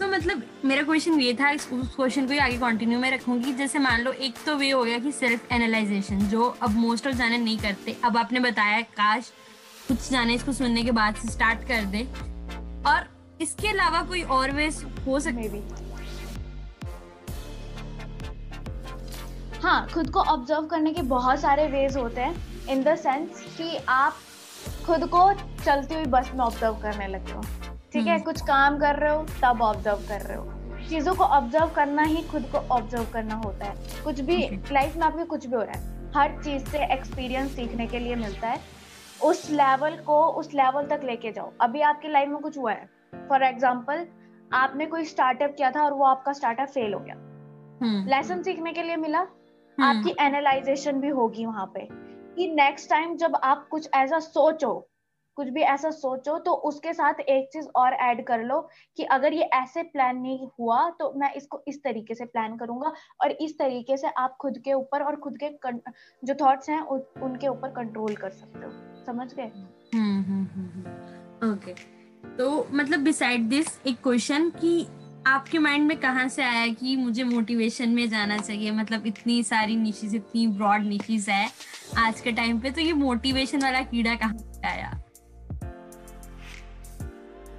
तो 0.00 0.06
मतलब 0.08 0.42
मेरा 0.64 0.82
क्वेश्चन 0.82 1.20
ये 1.20 1.34
था 1.34 1.50
इस 1.50 1.68
क्वेश्चन 1.72 2.26
को 2.26 2.32
ही 2.32 2.38
आगे 2.38 2.56
कंटिन्यू 2.58 2.98
में 2.98 3.10
रखूँगी। 3.10 3.52
जैसे 3.52 3.78
मान 3.78 4.00
लो 4.00 4.12
एक 4.12 4.34
तो 4.46 4.56
वे 4.56 4.70
हो 4.70 4.82
गया 4.84 4.98
कि 4.98 5.12
सेल्फ 5.12 5.52
एनालाइजेशन 5.52 6.18
जो 6.28 6.48
अब 6.62 6.70
मोस्ट 6.76 7.06
ऑफ़ 7.06 7.14
जाने 7.14 7.38
नहीं 7.38 7.58
करते। 7.58 7.96
अब 8.04 8.16
आपने 8.16 8.40
बताया 8.40 8.80
काश 8.80 9.32
कुछ 9.88 10.10
जाने 10.10 10.34
इसको 10.34 10.52
सुनने 10.52 10.82
के 10.84 10.90
बाद 10.90 11.14
से 11.14 11.28
स्टार्ट 11.28 11.66
कर 11.68 11.84
दे। 11.84 12.02
और 12.86 13.08
इसके 13.40 13.68
अलावा 13.68 14.02
कोई 14.02 14.22
और 14.22 14.50
वे 14.50 14.66
हो 15.06 15.20
सकते 15.20 15.48
हाँ 19.62 19.86
खुद 19.88 20.08
को 20.10 20.20
ऑब्ज़र्व 20.20 20.64
करने 20.66 20.92
के 20.92 21.02
बहुत 21.02 21.40
सारे 21.40 21.66
वेज 21.66 21.96
होते 21.96 22.20
हैं 22.20 22.66
इन 22.68 22.82
द 22.84 22.94
सेंस 22.94 23.42
कि 23.56 23.76
आप 23.88 24.14
खुद 24.86 25.04
को 25.08 25.20
चलती 25.64 25.94
हुई 25.94 26.04
बस 26.04 26.30
में 26.34 26.40
ऑब्ज़र्व 26.40 26.74
करने 26.74 27.06
लगते 27.06 27.32
हो। 27.32 27.42
ठीक 27.92 28.06
है? 28.06 28.14
हम्म। 28.14 28.24
कुछ 28.24 28.40
काम 28.40 28.78
कर 28.78 28.96
रहे 28.96 29.10
हो 29.10 29.22
तब 29.42 29.62
ऑब्ज़र्व 29.62 29.98
कर 30.08 30.20
रहे 30.20 30.36
हो। 30.36 30.88
चीज़ों 30.88 31.14
को 31.14 31.24
ऑब्ज़र्व 31.24 31.68
करना 31.68 32.02
ही 32.02 32.22
खुद 32.22 32.48
को 32.52 32.58
ऑब्ज़र्व 32.76 33.06
करना 33.12 33.34
होता 33.34 33.66
है। 33.66 34.02
कुछ 34.04 34.20
भी 34.20 34.36
लाइफ 34.72 34.96
में 34.96 35.02
आपके 35.02 35.24
कुछ 35.24 35.46
भी 35.46 35.56
हो 35.56 35.62
रहा 35.62 35.78
है 35.78 36.10
हर 36.14 36.42
चीज़ 36.42 36.64
से 36.64 36.84
एक्सपीरियंस 36.94 37.54
सीखने 37.56 37.86
के 37.86 37.98
लिए 37.98 38.14
मिलता 38.14 38.48
है। 38.48 38.60
उस 39.24 39.50
लेवल 39.50 39.96
को 40.06 40.24
उस 40.40 40.52
लेवल 40.54 40.86
तक 40.86 41.00
लेके 41.04 41.32
जाओ। 41.32 41.52
अभी 41.60 41.80
आपकी 41.80 42.08
लाइफ 42.08 42.28
में 42.28 42.38
कुछ 42.38 42.58
हुआ 42.58 42.72
है। 42.72 42.88
फॉर 43.28 43.42
एग्ज़ाम्पल 43.42 44.06
आपने 44.54 44.86
कोई 44.86 45.04
स्टार्टअप 45.04 45.54
किया 45.56 45.70
था 45.70 45.84
और 45.84 45.92
वो 45.92 46.04
आपका 46.04 46.32
स्टार्टअप 46.32 46.68
फेल 46.68 46.94
हो 46.94 47.00
गया। 47.00 47.14
Lesson 47.82 48.32
hmm. 48.32 48.42
सीखने 48.42 48.72
के 48.72 48.82
लिए 48.82 48.96
मिला। 48.96 49.26
आपकी 49.80 50.14
एनालाइजेशन 50.20 51.00
भी 51.00 51.08
होगी 51.08 51.46
वहाँ 51.46 51.66
पे 51.66 51.88
कि 52.36 52.54
नेक्स्ट 52.54 52.90
टाइम 52.90 53.16
जब 53.16 53.36
आप 53.36 53.68
कुछ 53.68 53.88
ऐसा 53.94 54.18
सोचो 54.18 54.88
कुछ 55.36 55.48
भी 55.48 55.60
ऐसा 55.60 55.90
सोचो 55.90 56.38
तो 56.38 56.52
उसके 56.52 56.92
साथ 56.92 57.14
एक 57.20 57.48
चीज़ 57.52 57.68
और 57.76 57.92
ऐड 57.92 58.26
कर 58.26 58.42
लो 58.42 58.68
कि 58.96 59.02
अगर 59.02 59.32
ये 59.32 59.42
ऐसे 59.42 59.82
प्लान 59.82 60.16
नहीं 60.16 60.48
हुआ 60.60 60.90
तो 60.90 61.12
मैं 61.16 61.32
इसको 61.34 61.62
इस 61.68 61.82
तरीके 61.84 62.14
से 62.14 62.24
प्लान 62.24 62.56
करूँगा 62.56 62.92
और 63.20 63.30
इस 63.30 63.58
तरीके 63.58 63.96
से 63.96 64.08
आप 64.08 64.36
खुद 64.40 64.58
के 64.58 64.72
ऊपर 64.72 65.02
और 65.02 65.16
खुद 65.16 65.38
के 65.42 65.48
जो 66.26 66.34
थॉट्स 66.34 66.70
हैं 66.70 66.80
उनके 66.80 67.48
ऊपर 67.48 67.68
कंट्रोल 67.68 68.14
कर 68.14 68.30
सकते 68.30 68.66
हो। 68.66 69.04
समझ 69.06 69.34
गए? 69.34 69.46
ओके 69.46 69.96
हम्म, 69.96 70.22
हम्म, 70.22 70.46
हम्म, 71.42 71.74
तो 72.36 72.68
मतलब 72.72 73.00
बिसाइड 73.00 73.48
दिस 73.48 73.80
एक 73.86 74.02
क्वेश्चन 74.02 74.50
कि 74.50 74.86
आपके 75.26 75.58
माइंड 75.58 75.86
में 75.86 75.96
कहाँ 75.96 76.28
से 76.28 76.42
आया 76.42 76.66
कि 76.66 76.96
मुझे 76.96 77.24
मोटिवेशन 77.24 77.88
में 77.88 78.08
जाना 78.10 78.38
चाहिए? 78.38 78.70
मतलब 78.70 79.06
इतनी 79.06 79.42
सारी 79.42 79.76
निशीज 79.76 80.14
इतनी 80.14 80.46
ब्रॉड 80.46 80.82
निशीज 80.82 81.28
है 81.28 81.50
आज 81.98 82.20
के 82.20 82.32
टाइम 82.32 82.60
पे 82.60 82.70
तो 82.70 82.80
ये 82.80 82.92
मोटिवेशन 82.92 83.62
वाला 83.62 83.80
कीड़ा 83.80 84.14
कहाँ 84.14 84.38
से 84.38 84.68
आया? 84.68 84.90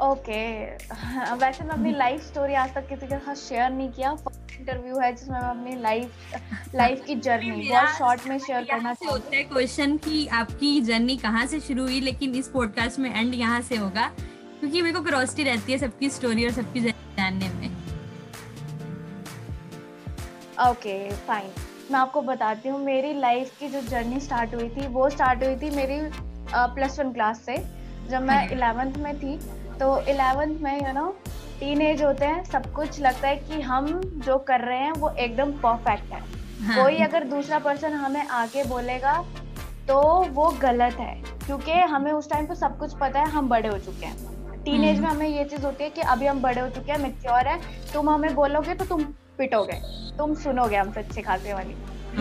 Okay 0.01 0.77
okay. 0.77 1.41
वैसे 1.41 1.63
मैं 1.63 1.71
अपनी 1.71 1.91
लाइफ 1.91 2.21
स्टोरी 2.21 2.53
आज 2.53 2.73
तक 2.73 2.89
किसी 2.89 3.07
के 3.07 3.19
साथ 3.19 3.35
शेयर 3.35 3.69
नहीं 3.69 3.89
किया। 3.89 4.11
इंटरव्यू 4.59 4.99
है 4.99 5.15
जिसमें 5.15 5.39
मैं 5.39 5.47
अपनी 5.47 5.81
लाइफ 5.81 6.11
लाइफ 6.75 7.03
की 7.05 7.15
जर्नी 7.15 7.69
बहुत 7.69 7.89
शॉर्ट 7.89 8.27
में 8.27 8.37
शेयर 8.39 8.63
करना 8.63 8.93
चाहती 8.93 9.05
होता 9.05 9.35
है 9.37 9.43
क्वेश्चन 9.43 9.97
कि 9.97 10.27
आपकी 10.27 10.81
जर्नी 10.81 11.17
कहाँ 11.17 11.45
से 11.45 11.59
शुरू 11.59 11.83
हुई 11.83 11.99
लेकिन 12.01 12.35
इस 12.35 12.47
पॉडकास्ट 12.47 12.99
में 12.99 13.15
एंड 13.15 13.33
यहाँ 13.33 13.61
से 13.61 13.75
होगा। 13.75 14.11
क्योंकि 14.59 14.81
मेरे 14.81 14.93
को 14.93 15.01
क्रोसिटी 15.01 15.43
रहती 15.43 15.71
है 15.71 15.77
सबकी 15.77 16.09
स्टोरी 16.09 16.45
और 16.45 16.51
सबकी 16.51 16.79
ओके 20.61 20.97
फाइन 21.27 21.49
मैं 21.91 21.99
आपको 21.99 22.21
बताती 22.21 22.69
हूँ 22.69 22.79
मेरी 22.79 23.13
लाइफ 23.13 23.57
की 23.59 23.67
जो 23.69 23.79
जर्नी 23.81 24.19
स्टार्ट 24.19 24.53
हुई 24.55 24.67
थी 24.69 24.87
वो 24.87 25.09
स्टार्ट 25.09 25.43
हुई 25.43 25.55
थी 25.55 25.69
मेरी 25.75 25.99
प्लस 26.53 26.99
वन 26.99 27.11
क्लास 27.13 27.41
से 27.45 27.55
जब 28.09 28.21
मैं 28.21 28.49
इलेवेंथ 28.51 28.97
में 28.97 29.15
थी। 29.19 29.37
तो 29.79 29.97
इलेवेंथ 30.01 30.59
में 30.61 30.75
यू 30.77 30.93
नो 30.93 31.07
टीन 31.59 31.81
एज 31.81 32.03
होते 32.03 32.25
हैं 32.25 32.43
सब 32.43 32.71
कुछ 32.73 32.99
लगता 33.01 33.27
है 33.27 33.35
कि 33.37 33.61
हम 33.61 33.87
जो 34.25 34.37
कर 34.47 34.61
रहे 34.61 34.79
हैं 34.79 34.91
वो 34.91 35.09
एकदम 35.09 35.51
परफेक्ट 35.61 36.13
है। 36.13 36.21
हाँ. 36.65 36.83
कोई 36.83 36.97
अगर 37.03 37.23
दूसरा 37.23 37.59
पर्सन 37.59 37.93
हमें 37.93 38.27
आके 38.27 38.63
बोलेगा 38.63 39.17
तो 39.87 39.99
वो 40.33 40.49
गलत 40.61 40.99
है 40.99 41.15
क्योंकि 41.45 41.79
हमें 41.93 42.11
उस 42.11 42.29
टाइम 42.29 42.45
पे 42.47 42.55
सब 42.55 42.77
कुछ 42.79 42.93
पता 43.01 43.19
है 43.19 43.29
हम 43.29 43.49
बड़े 43.49 43.69
हो 43.69 43.77
चुके 43.79 44.05
हैं। 44.05 44.61
टीन 44.63 44.83
एज 44.83 44.99
में 44.99 45.09
हमें 45.09 45.27
ये 45.27 45.43
चीज़ 45.45 45.65
होती 45.65 45.83
है 45.83 45.89
कि 45.89 46.01
अभी 46.01 46.25
हम 46.25 46.41
बड़े 46.41 46.61
हो 46.61 46.69
चुके 46.69 46.91
हैं 46.91 46.99
मेच्योर 46.99 47.47
है 47.47 47.59
तुम 47.93 48.09
हमें 48.09 48.33
बोलोगे 48.35 48.73
तो 48.73 48.85
तुम 48.85 49.03
पिटोगे 49.37 49.79
तुम 50.17 50.33
सुनोगे 50.35 50.75
हमसे 50.75 50.99
अच्छे 50.99 51.21
खासे 51.21 51.53
वाली। 51.53 51.73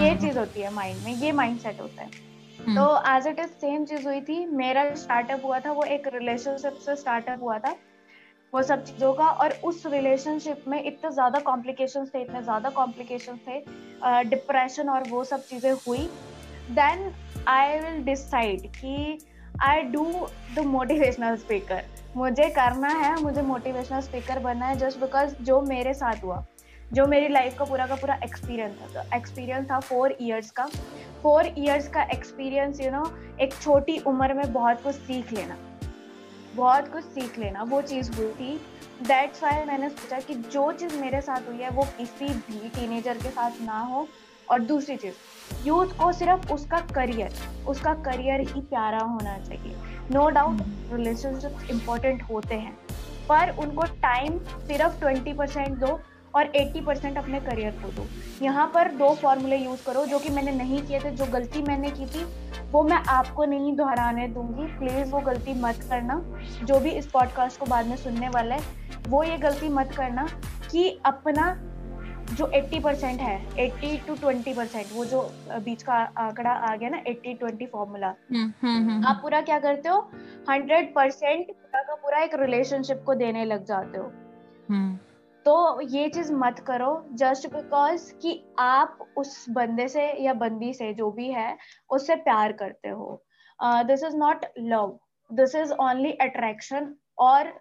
ये 0.03 0.09
हाँ। 0.09 0.18
चीज़ 0.20 0.38
होती 0.38 0.61
है 0.61 0.72
माइंड 0.75 1.05
में 1.05 1.12
ये 1.12 1.33
माइंड 1.33 1.59
सेट 1.61 1.81
होता 1.81 2.03
है। 2.03 2.11
हम्म। 2.59 2.77
तो 2.77 2.85
एज 3.11 3.27
इट 3.27 3.38
इज़ 3.40 3.51
सेम 3.61 3.85
चीज़ 3.85 4.07
हुई 4.07 4.20
थी। 4.22 4.44
मेरा 4.57 4.85
स्टार्टअप 4.96 5.44
हुआ 5.44 5.59
था 5.61 5.72
वो 5.72 5.83
एक 5.85 6.07
रिलेशनशिप 6.14 6.79
से 6.85 6.96
स्टार्टअप 6.96 7.42
हुआ 7.42 7.59
था 7.59 7.75
वो 8.53 8.62
सब 8.62 8.85
चीज़ों 8.85 9.12
का। 9.14 9.27
और 9.27 9.53
उस 9.64 9.83
रिलेशनशिप 9.87 10.64
में 10.68 10.83
इतने 10.83 11.11
ज़्यादा 11.11 11.38
कॉम्प्लिकेशन 11.40 12.07
थे 12.07 12.20
इतने 12.22 12.42
ज़्यादा 12.42 12.70
कॉम्प्लिकेशन 12.70 13.38
थे 13.46 13.59
डिप्रेशन 14.25 14.88
और 14.88 15.09
वो 15.09 15.25
सब 15.25 15.44
चीज़ें 15.46 15.72
हुई। 15.87 16.09
देन 16.70 17.12
आई 17.48 17.79
विल 17.79 18.03
डिसाइड 18.05 18.66
कि 18.72 19.18
I 19.62 19.83
do 19.92 20.05
the 20.55 20.64
motivational 20.66 21.37
speaker 21.37 21.85
मुझे 22.16 22.48
करना 22.51 22.88
है 22.88 23.20
मुझे 23.22 23.42
मोटिवेशनल 23.42 24.01
स्पीकर 24.01 24.38
बनना 24.38 24.66
है 24.66 24.77
जस्ट 24.79 25.01
बिकॉज़ 25.01 25.35
जो 25.42 25.61
मेरे 25.62 25.94
साथ 25.94 26.25
हुआ। 26.25 26.44
जो 26.92 27.07
मेरी 27.07 27.28
लाइफ 27.28 27.57
का 27.59 27.64
पूरा 27.64 27.87
का 27.87 27.94
पूरा 27.94 28.14
एक्सपीरियंस 28.24 28.96
था। 28.96 29.05
एक्सपीरियंस 29.16 29.70
था 29.70 29.78
फोर 29.81 30.16
इयर्स 30.20 30.50
का। 30.50 30.64
फोर 31.22 31.46
इयर्स 31.46 31.88
का 31.88 32.02
एक्सपीरियंस 32.05 32.81
यू 32.81 32.90
नो 32.90 33.05
एक 33.40 33.55
छोटी 33.55 33.98
उम्र 33.98 34.35
में 34.35 34.52
बहुत 34.52 34.83
कुछ 34.83 34.94
सीख 34.96 35.33
लेना। 35.33 35.57
बहुत 36.57 36.92
कुछ 36.92 37.05
सीख 37.05 37.38
लेना, 37.38 37.62
वो 37.62 37.81
चीज़ 37.83 38.12
हुई 38.16 38.31
थी। 38.31 38.57
दैट्स 39.02 39.42
वाई 39.42 39.64
मैंने 39.64 39.88
सोचा 39.88 40.18
कि 40.18 40.35
जो 40.35 40.70
चीज़ 40.72 40.98
मेरे 40.98 41.20
साथ 41.20 41.48
हुई 41.48 41.59
है, 41.59 41.70
वो 41.70 41.83
किसी 41.98 42.26
भी 42.26 42.68
टीनेजर 42.70 43.18
के 43.18 43.31
साथ 43.31 43.62
ना 43.62 43.78
हो। 43.81 44.07
और 44.50 44.61
दूसरी 44.61 44.96
चीज़ 44.96 45.66
यूथ 45.66 45.98
को 45.98 46.12
सिर्फ़ 46.12 46.52
उसका 46.52 46.81
करियर 46.94 47.33
उसका 47.68 47.94
करियर 48.05 48.40
ही 48.48 48.61
प्यारा 48.61 48.98
होना 48.98 49.38
चाहिए। 49.38 49.76
नो 50.11 50.28
डाउट 50.31 50.62
रिलेशनशिप 50.92 51.70
इम्पोर्टेंट 51.70 52.22
होते 52.22 52.55
हैं, 52.55 52.76
पर 53.28 53.57
उनको 53.59 53.83
टाइम 54.02 54.38
सिर्फ़ 54.38 55.00
ट्वेंटी 55.00 55.33
परसेंट 55.33 55.78
दो। 55.78 56.00
और 56.35 56.53
80 56.57 56.81
परसेंट 56.81 57.18
अपने 57.18 57.40
करियर 57.40 57.73
को 57.73 57.88
दो। 57.88 58.07
यहाँ 58.42 58.71
पर 58.75 58.88
दो 58.88 59.14
फॉर्मूले 59.14 59.57
यूज़ 59.57 59.85
करो 59.87 60.05
जो 60.07 60.18
कि 60.18 60.31
मैंने 60.31 60.53
नहीं 60.53 60.83
किए 60.83 61.01
थे 61.01 61.11
जो 61.11 61.27
गलती 61.27 61.62
मैंने 61.62 61.90
की 61.90 62.07
थी 62.07 62.25
वो 62.73 62.83
मैं 62.83 62.97
आपको 62.97 63.45
नहीं 63.45 63.77
दोहराने 63.77 64.29
दूँगी। 64.29 64.66
प्लीज़ 64.79 65.11
वो 65.11 65.21
गलती 65.21 65.55
मत 65.55 65.81
करना। 65.90 66.21
जो 66.64 66.81
भी 66.81 66.90
इस 66.90 67.07
पॉडकास्ट 67.07 67.61
को 67.61 67.66
बाद 67.66 67.87
में 67.87 67.97
सुनने 67.97 68.29
वाला 68.29 68.55
है 68.55 68.61
वो 69.09 69.25
ये 69.25 69.37
गलती 69.38 69.68
मत 69.68 69.92
करना 69.97 70.27
कि 70.71 71.01
अपना 71.05 71.55
जो 72.33 72.47
80 72.47 72.81
परसेंट 72.81 73.21
है 73.21 73.37
80 73.57 73.97
टू 74.07 74.14
20 74.16 74.55
परसेंट 74.57 74.87
वो 74.92 75.05
जो 75.05 75.21
बीच 75.64 75.83
का 75.83 75.95
आंकड़ा 75.95 76.51
आ 76.51 76.77
गया 76.77 76.88
ना 76.88 77.03
80 77.05 77.35
20 77.35 77.66
फॉर्मूला 77.66 78.09
आप 79.09 79.18
पूरा 79.23 79.40
क्या 79.40 79.59
करते 79.59 79.88
हो? 79.88 80.11
100 80.51 80.95
परसेंट 80.95 81.47
पूरा 81.47 81.83
का 81.83 81.95
पूरा 81.95 82.18
एक 82.18 82.35
रिलेशनशिप 82.35 83.03
को 83.07 83.14
देने 83.14 83.45
लग 83.45 83.64
जाते 83.64 83.99
हो। 83.99 84.12
हम्म। 84.71 84.99
तो 85.46 85.81
ये 85.83 86.09
चीज़ 86.09 86.33
मत 86.35 86.59
करो 86.66 86.90
जस्ट 87.14 87.46
बिकॉज़ 87.48 88.12
कि 88.22 88.40
आप 88.59 88.98
उस 89.16 89.44
बंदे 89.50 89.87
से 89.88 90.07
या 90.24 90.33
बंदी 90.35 90.72
से 90.74 90.92
जो 90.94 91.11
भी 91.11 91.31
है, 91.31 91.57
उससे 91.90 92.16
प्यार 92.18 92.52
करते 92.52 92.88
हो। 92.88 93.22
This 93.61 94.05
is 94.05 94.16
not 94.16 94.44
love 94.59 94.98
this 95.31 95.55
is 95.55 95.72
only 95.72 96.12
attraction 96.20 96.94
और 97.20 97.52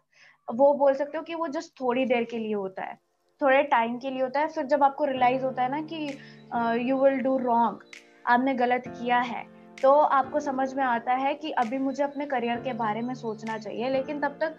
वो 0.47 0.73
बोल 0.73 0.93
सकते 0.93 1.17
हो 1.17 1.23
कि 1.23 1.35
वो 1.35 1.47
जस्ट 1.47 1.79
थोड़ी 1.81 2.05
देर 2.05 2.23
के 2.23 2.37
लिए 2.37 2.53
होता 2.53 2.83
है। 2.83 2.95
थोड़े 3.41 3.61
टाइम 3.65 3.97
के 3.99 4.09
लिए 4.09 4.21
होता 4.21 4.39
है, 4.39 4.47
फिर 4.47 4.65
जब 4.65 4.83
आपको 4.83 5.05
रियलाइज़ 5.05 5.43
होता 5.43 5.63
है 5.63 5.71
ना 5.71 5.81
कि 5.91 6.87
यू 6.89 6.97
विल 6.97 7.19
डू 7.19 7.37
रॉन्ग 7.37 7.79
आपने 8.27 8.53
गलत 8.55 8.83
किया 8.89 9.19
है 9.21 9.43
तो 9.83 9.91
आपको 9.91 10.39
समझ 10.39 10.73
में 10.73 10.83
आता 10.83 11.13
है 11.13 11.33
कि 11.35 11.51
अभी 11.53 11.77
मुझे 11.77 12.03
अपने 12.03 12.25
करियर 12.25 12.59
के 12.61 12.73
बारे 12.73 13.01
में 13.01 13.13
सोचना 13.15 13.57
चाहिए, 13.57 13.89
लेकिन 13.89 14.19
तब 14.19 14.37
तक 14.41 14.55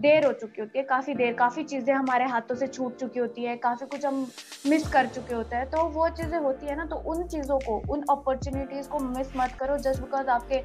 देर 0.00 0.24
हो 0.26 0.32
चुकी 0.32 0.60
होती 0.60 0.78
है, 0.78 0.84
काफ़ी 0.84 1.14
देर, 1.14 1.32
काफ़ी 1.34 1.62
चीज़ें 1.64 1.92
हमारे 1.94 2.24
हाथों 2.26 2.54
से 2.56 2.66
छूट 2.66 2.96
चुकी 3.00 3.18
होती 3.20 3.44
है, 3.44 3.56
काफ़ी 3.58 3.86
कुछ 3.86 4.04
हम 4.06 4.26
मिस 4.66 4.86
कर 4.88 5.06
चुके 5.06 5.34
होते 5.34 5.56
हैं 5.56 5.68
तो 5.70 5.84
वो 5.90 6.08
चीज़ें 6.10 6.38
होती 6.38 6.66
है 6.66 6.76
ना 6.76 6.84
तो 6.84 6.96
उन 7.12 7.26
चीज़ों 7.26 7.58
को, 7.58 7.76
उन 7.88 8.04
अपॉर्चुनिटीज़ 8.10 8.88
को 8.88 8.98
मिस 9.08 9.36
मत 9.36 9.56
करो 9.60 9.76
जस्ट 9.78 10.00
बिकॉज़ 10.00 10.28
आपके 10.30 10.62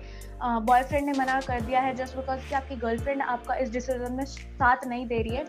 बॉयफ्रेंड 0.65 1.05
ने 1.05 1.17
मना 1.19 1.39
कर 1.41 1.61
दिया 1.61 1.79
है 1.81 1.95
जस्ट 1.95 2.17
बिकॉज़ 2.17 2.47
कि 2.49 2.55
आपकी 2.55 2.75
गर्लफ्रेंड 2.77 3.21
आपका 3.23 3.55
इस 3.55 3.71
डिसीज़न 3.71 4.13
में 4.13 4.25
साथ 4.25 4.87
नहीं 4.87 5.05
दे 5.07 5.21
रही 5.21 5.35
है। 5.35 5.45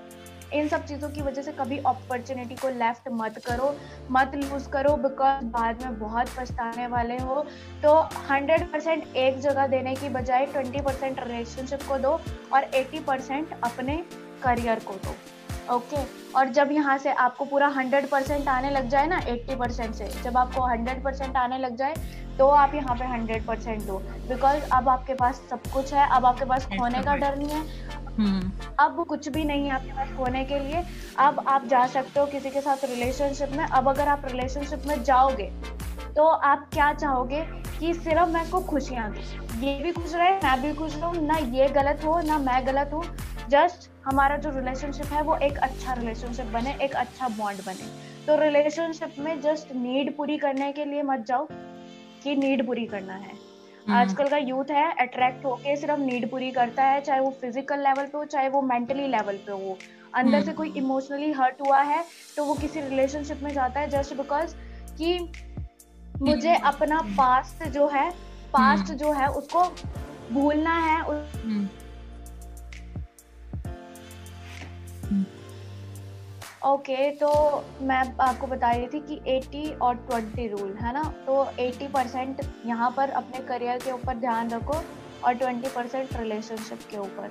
इन 0.54 0.68
सब 0.68 0.84
चीज़ों 0.86 1.08
की 1.10 1.22
वजह 1.22 1.42
से 1.42 1.52
कभी 1.52 1.78
अपॉर्चुनिटी 1.78 2.54
को 2.54 2.68
लेफ़्ट 2.68 3.08
मत 3.12 3.38
करो 3.46 3.74
मत 4.10 4.34
लूज 4.34 4.66
करो 4.72 4.94
बिकॉज़ 4.98 5.44
बाद 5.46 5.82
में 5.82 5.98
बहुत 5.98 6.28
पछताने 6.38 6.86
वाले 6.86 7.16
हो 7.18 7.44
तो 7.82 7.94
100 8.30 8.60
परसेंट 8.72 9.16
एक 9.16 9.40
जगह 9.40 9.66
देने 9.66 9.94
की 9.94 10.08
बजाय 10.08 10.46
20 10.54 10.84
परसेंट 10.84 11.20
रिलेशनशिप 11.22 11.82
को 11.88 11.98
दो 11.98 12.20
और 12.52 12.70
80 12.74 13.04
परसेंट 13.06 13.54
अपने 13.64 13.96
करियर 14.42 14.80
को 14.80 14.94
दो 14.94 15.14
ओके 15.74 15.96
okay? 15.96 16.06
और 16.36 16.48
जब 16.48 16.70
यहाँ 16.72 16.96
से 16.98 17.12
आपको 17.12 17.44
पूरा 17.44 17.70
100 17.74 18.04
परसेंट 18.10 18.48
आने 18.48 18.70
लग 18.70 18.88
जाए 18.88 19.06
ना 19.06 19.20
80 19.22 19.58
परसेंट 19.58 19.94
से 19.94 20.08
जब 20.24 20.36
आपको 20.36 20.68
100 20.76 21.02
परसेंट 21.04 21.36
आने 21.36 21.58
लग 21.58 21.76
जाए 21.76 21.94
तो 22.38 22.48
आप 22.56 22.74
यहाँ 22.74 22.94
पे 22.96 23.36
100 23.36 23.46
परसेंट 23.46 23.82
दो 23.82 23.98
बिकॉज़ 24.28 24.70
अब 24.72 24.88
आपके 24.88 25.14
पास 25.14 25.42
सब 25.50 25.72
कुछ 25.74 25.92
है 25.94 26.08
अब 26.16 26.26
आपके 26.26 26.44
पास 26.44 26.66
खोने 26.66 27.02
का 27.02 27.16
डर 27.16 27.36
नहीं 27.36 27.48
है। 27.50 28.06
अब 28.20 29.04
कुछ 29.08 29.28
भी 29.28 29.44
नहीं 29.44 29.64
है 29.64 29.70
आपके 29.70 29.92
पास 29.92 30.08
खोने 30.16 30.44
के 30.44 30.58
लिए। 30.58 30.82
अब 31.18 31.44
आप 31.48 31.66
जा 31.66 31.86
सकते 31.86 32.20
हो 32.20 32.26
किसी 32.26 32.50
के 32.50 32.60
साथ 32.60 32.84
रिलेशनशिप 32.84 33.52
में। 33.52 33.64
अब 33.64 33.88
अगर 33.88 34.08
आप 34.08 34.22
रिलेशनशिप 34.24 34.86
में 34.86 35.02
जाओगे 35.04 35.50
तो 36.16 36.24
आप 36.24 36.68
क्या 36.72 36.92
चाहोगे 36.92 37.40
कि 37.78 37.92
सिर्फ़ 37.94 38.28
मैं 38.28 38.48
को 38.50 38.60
खुशियाँ 38.60 39.10
दूँ? 39.12 39.22
ये 39.60 39.78
भी 39.82 39.92
खुश 39.92 40.14
रहे, 40.14 40.30
मैं 40.30 40.62
भी 40.62 40.72
खुश 40.74 40.96
रहूँ। 40.96 41.26
ना 41.26 41.36
ये 41.36 41.68
गलत 41.68 42.00
हो, 42.04 42.20
ना 42.20 42.38
मैं 42.38 42.66
गलत 42.66 42.90
हूँ। 42.94 43.02
जस्ट 43.48 43.90
हमारा 44.04 44.36
जो 44.36 44.50
रिलेशनशिप 44.50 45.06
है, 45.06 45.22
वो 45.22 45.36
एक 45.36 45.58
अच्छा 45.58 45.92
रिलेशनशिप 45.92 46.46
बने, 46.46 46.76
एक 46.82 46.94
अच्छा 46.94 47.28
बॉन्ड 47.28 47.60
बने। 47.60 47.86
तो 48.26 48.40
रिलेशनशिप 48.40 49.14
में 49.18 49.40
जस्ट 49.40 49.74
नीड 49.74 50.16
पूरी 50.16 50.38
करने 50.38 50.72
के 50.72 50.84
लिए 50.84 51.02
मत 51.02 51.24
जाओ, 51.28 51.46
कि 52.24 52.36
नीड 52.36 52.66
पूरी 52.66 52.86
करना 52.86 53.14
है। 53.14 53.30
हम्म। 53.30 53.47
आजकल 53.90 54.28
का 54.28 54.36
यूथ 54.38 54.70
है 54.70 54.90
अट्रैक्ट 55.00 55.44
होके 55.44 55.76
सिर्फ़ 55.76 56.00
नीड 56.00 56.28
पूरी 56.30 56.50
करता 56.50 56.84
है 56.84 57.00
चाहे 57.00 57.20
वो 57.20 57.30
फ़िज़िकल 57.40 57.78
लेवल 57.78 58.06
पे 58.06 58.18
हो 58.18 58.24
चाहे 58.26 58.48
वो 58.48 58.60
मेंटली 58.62 59.06
लेवल 59.08 59.36
पे 59.46 59.52
हो 59.54 59.76
अंदर 60.14 60.40
से 60.40 60.46
हम्म। 60.46 60.56
कोई 60.56 60.72
इमोशनली 60.76 61.30
हर्ट 61.32 61.60
हुआ 61.60 61.80
है 61.82 62.04
तो 62.36 62.44
वो 62.44 62.54
किसी 62.54 62.80
रिलेशनशिप 62.80 63.42
में 63.42 63.52
जाता 63.52 63.80
है 63.80 63.88
जस्ट 63.90 64.16
बिकॉज़ 64.16 64.54
कि 64.98 65.18
मुझे 66.20 66.54
अपना 66.64 67.00
पास्ट 67.18 67.64
जो 67.68 67.86
है 67.88 68.10
पास्ट 68.52 68.84
हम्म। 68.84 68.98
जो 68.98 69.12
है 69.12 69.28
उसको 69.30 69.64
भूलना 70.32 70.78
है 70.78 71.00
ओके 76.66 76.94
okay, 76.94 77.20
तो 77.20 77.84
मैं 77.86 77.96
आपको 78.20 78.46
बता 78.46 78.70
रही 78.70 78.86
थी 78.86 79.00
कि 79.00 79.16
80 79.32 79.80
और 79.80 79.96
20 80.08 80.48
रूल 80.50 80.72
है 80.80 80.92
ना? 80.94 81.02
तो 81.26 81.34
80 81.60 81.88
परसेंट 81.92 82.40
यहाँ 82.66 82.90
पर 82.96 83.10
अपने 83.10 83.40
करियर 83.48 83.78
के 83.78 83.92
ऊपर 83.92 84.16
ध्यान 84.18 84.50
रखो 84.50 84.82
और 85.24 85.34
20 85.34 85.68
परसेंट 85.74 86.16
रिलेशनशिप 86.16 86.78
के 86.90 86.98
ऊपर। 86.98 87.28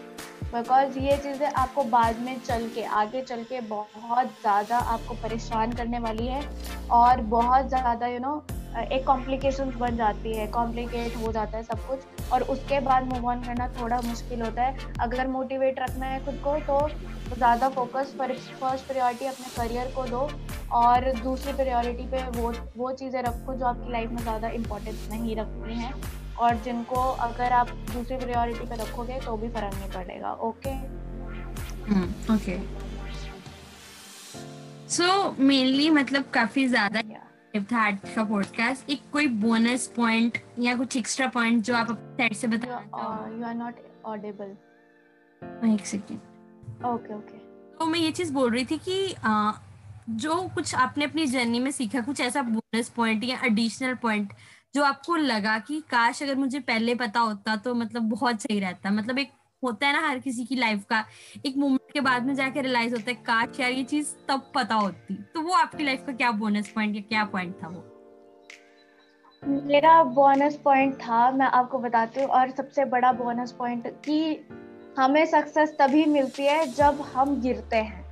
बिकॉज़ 0.53 0.97
ये 0.99 1.17
चीज़ें 1.17 1.47
आपको 1.47 1.83
बाद 1.85 2.19
में 2.19 2.39
चल 2.39 2.67
के 2.75 2.83
आगे 3.01 3.21
चल 3.21 3.43
के 3.43 3.61
बहुत 3.61 4.27
ज़्यादा 4.41 4.77
आपको 4.77 5.15
परेशान 5.23 5.73
करने 5.73 5.99
वाली 5.99 6.27
है 6.27 6.41
और 6.91 7.21
बहुत 7.35 7.67
ज़्यादा 7.67 8.07
यू 8.07 8.19
नो 8.19 8.35
एक 8.77 9.05
कॉम्प्लिकेशन 9.05 9.71
बन 9.79 9.95
जाती 9.97 10.33
है 10.33 10.47
कॉम्प्लिकेट 10.47 11.15
हो 11.17 11.31
जाता 11.31 11.57
है 11.57 11.63
सब 11.63 11.87
कुछ 11.87 12.31
और 12.31 12.43
उसके 12.43 12.79
बाद 12.79 13.03
मूव 13.03 13.27
ऑन 13.29 13.41
करना 13.43 13.67
थोड़ा 13.79 13.99
मुश्किल 14.01 14.41
होता 14.41 14.63
है। 14.63 14.91
अगर 15.01 15.27
मोटिवेट 15.27 15.79
रखना 15.79 16.05
है 16.05 16.23
खुद 16.25 16.39
को 16.43 16.57
तो 16.67 16.87
ज़्यादा 17.35 17.69
फोकस 17.69 18.13
फ़र्स्ट 18.19 18.87
प्रायोरिटी 18.87 19.25
अपने 19.25 19.47
करियर 19.57 19.91
को 19.95 20.05
दो 20.07 20.29
और 20.73 21.11
दूसरी 21.23 21.53
प्रायोरिटी 21.53 22.03
पे 22.07 22.23
वो 22.39 22.53
वो 22.77 22.91
चीज़ें 22.91 23.21
रखो 23.23 23.53
जो 23.53 23.65
आपकी 23.65 23.91
लाइफ 23.91 24.11
में 24.11 24.21
ज़्यादा 24.21 24.49
इम्पोर्टेंस 24.49 25.07
नहीं 25.11 25.35
रखती 25.35 25.79
हैं 25.79 25.93
और 26.39 26.55
जिनको 26.55 27.01
अगर 27.21 27.53
आप 27.53 27.69
दूसरी 27.93 28.17
प्रायोरिटी 28.17 28.65
पे 28.65 28.75
रखोगे 28.75 29.19
तो 29.19 29.37
भी 29.37 29.49
फ़र्क 29.49 29.73
नहीं 29.73 29.89
पड़ेगा 29.91 30.33
ओके 30.49 30.75
ओके 32.33 32.59
सो 34.89 35.35
मेनली 35.39 35.89
मतलब 35.89 36.29
काफ़ी 36.33 36.67
ज़्यादा 36.67 37.01
था 37.61 37.91
का 37.91 38.23
पॉडकास्ट 38.23 38.89
एक 38.89 39.01
कोई 39.13 39.27
बोनस 39.27 39.87
पॉइंट 39.87 40.37
या 40.59 40.77
कुछ 40.77 40.97
एक्स्ट्रा 40.97 41.27
पॉइंट 41.27 41.63
जो 41.63 41.75
आप 41.75 41.89
अपने 41.89 42.13
साइड 42.13 42.33
से 42.33 42.47
बता 42.47 42.67
यू 43.37 43.45
आर 43.45 43.53
नॉट 43.53 43.73
ऑडिबल 44.05 44.57
एक 45.73 45.85
सेकंड 45.85 46.17
ओके 46.85 47.13
ओके 47.13 47.37
तो 47.77 47.85
मैं 47.85 47.99
ये 47.99 48.11
चीज़ 48.11 48.33
बोल 48.33 48.51
रही 48.51 48.65
थी 48.65 48.77
कि 48.77 49.15
आ, 49.23 49.51
जो 50.09 50.35
कुछ 50.35 50.75
आपने 50.75 51.05
अपनी 51.05 51.25
जर्नी 51.25 51.59
में 51.59 51.71
सीखा 51.71 52.01
कुछ 52.01 52.21
ऐसा 52.21 52.41
बोनस 52.41 52.89
पॉइंट 52.89 53.23
या 53.23 53.41
एडिशनल 53.45 53.95
पॉइंट 53.95 54.33
जो 54.75 54.83
आपको 54.83 55.15
लगा 55.15 55.59
कि 55.59 55.83
काश 55.89 56.23
अगर 56.23 56.35
मुझे 56.35 56.59
पहले 56.59 56.95
पता 56.95 57.19
होता 57.19 57.55
तो 57.55 57.75
मतलब 57.75 58.01
बहुत 58.01 58.41
सही 58.41 58.59
रहता। 58.59 58.91
मतलब 58.91 59.19
एक 59.19 59.31
होता 59.63 59.87
है 59.87 59.93
ना 59.93 60.07
हर 60.07 60.19
किसी 60.19 60.45
की 60.45 60.55
लाइफ 60.55 60.83
का। 60.89 61.05
एक 61.45 61.57
मोमेंट 61.57 61.91
के 61.91 62.01
बाद 62.01 62.25
में 62.25 62.35
जाके 62.35 62.61
रियलाइज़ 62.61 62.93
होता 62.93 63.11
है, 63.11 63.15
काश 63.15 63.59
यार 63.59 63.71
ये 63.71 63.83
चीज़ 63.83 64.15
तब 64.27 64.51
पता 64.55 64.75
होती। 64.75 65.13
तो 65.33 65.41
वो 65.41 65.53
आपकी 65.53 65.83
लाइफ 65.83 66.03
का 66.05 66.13
क्या 66.13 66.31
बोनस 66.31 66.69
पॉइंट 66.69 66.95
या 66.95 67.01
क्या 67.01 67.23
पॉइंट 67.25 67.63
था 67.63 67.67
वो? 67.67 67.93
मेरा 69.43 70.03
बोनस 70.03 70.55
पॉइंट 70.55 70.95
था, 70.95 71.31
मैं 71.31 71.45
आपको 71.45 71.79
बताती 71.79 72.19
हूँ। 72.19 72.29
और 72.29 72.49
सबसे 72.49 72.85
बड़ा 72.85 73.11
बोनस 73.11 73.51
पॉइंट 73.51 73.87
कि 73.87 74.47
हमें 74.99 75.25
सक्सेस 75.25 75.75
तभी 75.79 76.05
मिलती 76.05 76.43
है 76.43 76.67
जब 76.67 77.01
हम 77.01 77.41
गिरते 77.41 77.75
हैं। 77.75 78.06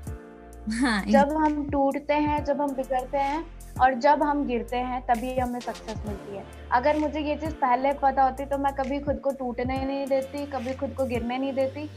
हाँ, 0.71 1.04
जब 1.06 1.32
हम 1.38 1.63
टूटते 1.69 2.13
हैं 2.13 2.43
जब 2.45 2.62
हम 2.62 2.71
बिगड़ते 2.75 3.17
हैं 3.17 3.45
और 3.82 3.93
जब 3.95 4.23
हम 4.23 4.43
गिरते 4.47 4.78
हैं 4.78 5.01
तभी 5.08 5.36
हमें 5.38 5.60
सक्सेस 5.60 5.97
मिलती 6.08 6.38
है। 6.38 6.43
अगर 6.73 6.97
मुझे 6.99 7.19
ये 7.19 7.36
चीज़ 7.36 7.54
पहले 7.56 7.91
पता 8.01 8.23
होती 8.23 8.45
तो 8.45 8.58
मैं 8.58 8.73
कभी 8.75 8.99
खुद 8.99 9.19
को 9.19 9.32
टूटने 9.39 9.84
नहीं 9.86 10.06
देती 10.08 10.45
कभी 10.51 10.73
खुद 10.73 10.93
को 10.97 11.06
गिरने 11.06 11.38
नहीं 11.38 11.54
देती। 11.54 11.89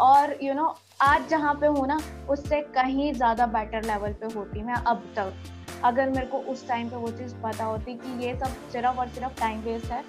और 0.00 0.32
यू 0.32 0.48
you 0.48 0.56
नो 0.56 0.62
know, 0.62 0.74
आज 1.02 1.28
जहाँ 1.28 1.54
पे 1.54 1.66
हूँ 1.66 1.86
ना 1.88 1.98
उससे 2.30 2.60
कहीं 2.74 3.12
ज़्यादा 3.12 3.46
बेटर 3.48 3.84
लेवल 3.84 4.12
पे 4.12 4.32
होती 4.34 4.62
मैं 4.62 4.74
अब 4.74 5.04
तक। 5.16 5.32
अगर 5.84 6.10
मेरे 6.10 6.26
को 6.26 6.38
उस 6.50 6.66
टाइम 6.68 6.88
पे 6.88 6.96
वो 6.96 7.10
चीज़ 7.12 7.34
पता 7.42 7.64
होती 7.64 7.94
कि 7.94 8.24
ये 8.26 8.34
सब 8.34 8.70
सिर्फ़ 8.72 8.98
और 9.00 9.08
सिर्फ़ 9.08 9.40
टाइम 9.40 9.60
वेस्ट 9.62 9.90
है 9.92 10.02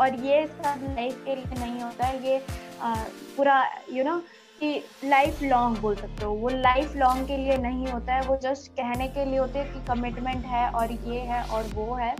और 0.00 0.14
ये 0.24 0.46
सब 0.46 0.82
लाइफ 0.88 1.22
के 1.24 1.34
लिए 1.34 1.60
नहीं 1.60 1.80
होता 1.80 2.06
है 2.06 2.26
ये 2.26 2.40
पूरा 2.82 3.62
यू 3.92 4.04
नो 4.04 4.20
कि 4.60 4.84
लाइफ 5.04 5.42
लॉन्ग 5.42 5.78
बोल 5.78 5.94
सकते 5.94 6.24
हो। 6.24 6.32
वो 6.32 6.48
लाइफ 6.48 6.96
लॉन्ग 6.96 7.26
के 7.26 7.36
लिए 7.36 7.56
नहीं 7.56 7.86
होता 7.86 8.14
है, 8.14 8.20
वो 8.20 8.36
जस्ट 8.36 8.72
कहने 8.72 9.08
के 9.08 9.24
लिए 9.24 9.38
होते 9.38 9.58
हैं 9.58 9.72
कि 9.72 9.86
कमिटमेंट 9.86 10.44
है 10.44 10.70
और 10.70 10.92
ये 10.92 11.20
है 11.20 11.42
और 11.42 11.64
वो 11.74 11.94
है। 11.94 12.16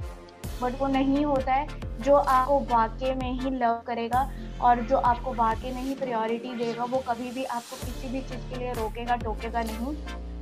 बट 0.62 0.81
वो 0.81 0.87
नहीं 0.87 1.24
होता 1.24 1.55
है, 1.55 1.66
जो 2.01 2.14
आपको 2.14 2.59
वाकई 2.61 3.12
में 3.14 3.33
ही 3.33 3.51
लव 3.51 3.83
करेगा 3.87 4.31
और 4.61 4.81
जो 4.81 4.96
आपको 4.96 5.35
वाकई 5.35 5.70
में 5.70 5.83
ही 5.83 5.94
प्रायोरिटी 5.94 6.55
देगा, 6.55 6.85
वो 6.85 6.98
कभी 6.98 7.31
भी 7.31 7.44
आपको 7.44 7.77
किसी 7.77 8.09
भी 8.09 8.20
चीज़ 8.20 8.48
के 8.51 8.59
लिए 8.59 8.72
रोकेगा, 8.72 9.16
टोकेगा 9.16 9.62
नहीं। 9.62 9.96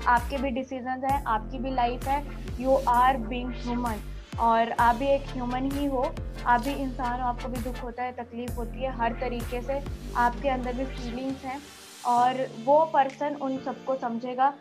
आपके 0.06 0.36
भी 0.36 0.50
डिसीज़न 0.50 1.04
हैं, 1.04 1.24
आपकी 1.24 1.58
भी 1.58 1.70
लाइफ 1.70 2.04
है। 2.04 2.24
यू 2.60 2.76
आर 2.88 3.16
बींग 3.16 3.52
ह्यूमन 3.56 4.00
और 4.40 4.72
आप 4.72 4.94
भी 4.94 5.06
एक 5.06 5.24
ह्यूमन 5.28 5.70
ही 5.72 5.86
हो। 5.86 6.14
आप 6.46 6.60
भी 6.60 6.72
इंसान 6.72 7.20
हो, 7.20 7.28
आपको 7.28 7.48
भी 7.48 7.60
दुख 7.60 7.82
होता 7.82 8.02
है, 8.02 8.12
तकलीफ़ 8.12 8.52
होती 8.52 8.82
है, 8.82 8.92
हर 8.92 9.12
तरीके 9.12 9.62
से 9.62 9.82
आपके 10.16 10.48
अंदर 10.48 10.72
भी 10.72 10.84
फीलिंग्स 10.84 11.44
हैं। 11.44 11.60
और 12.06 12.46
वो 12.64 12.84
पर्सन 12.92 13.34
उन 13.42 13.58
सबको 13.58 13.94
समझेगा 13.96 14.52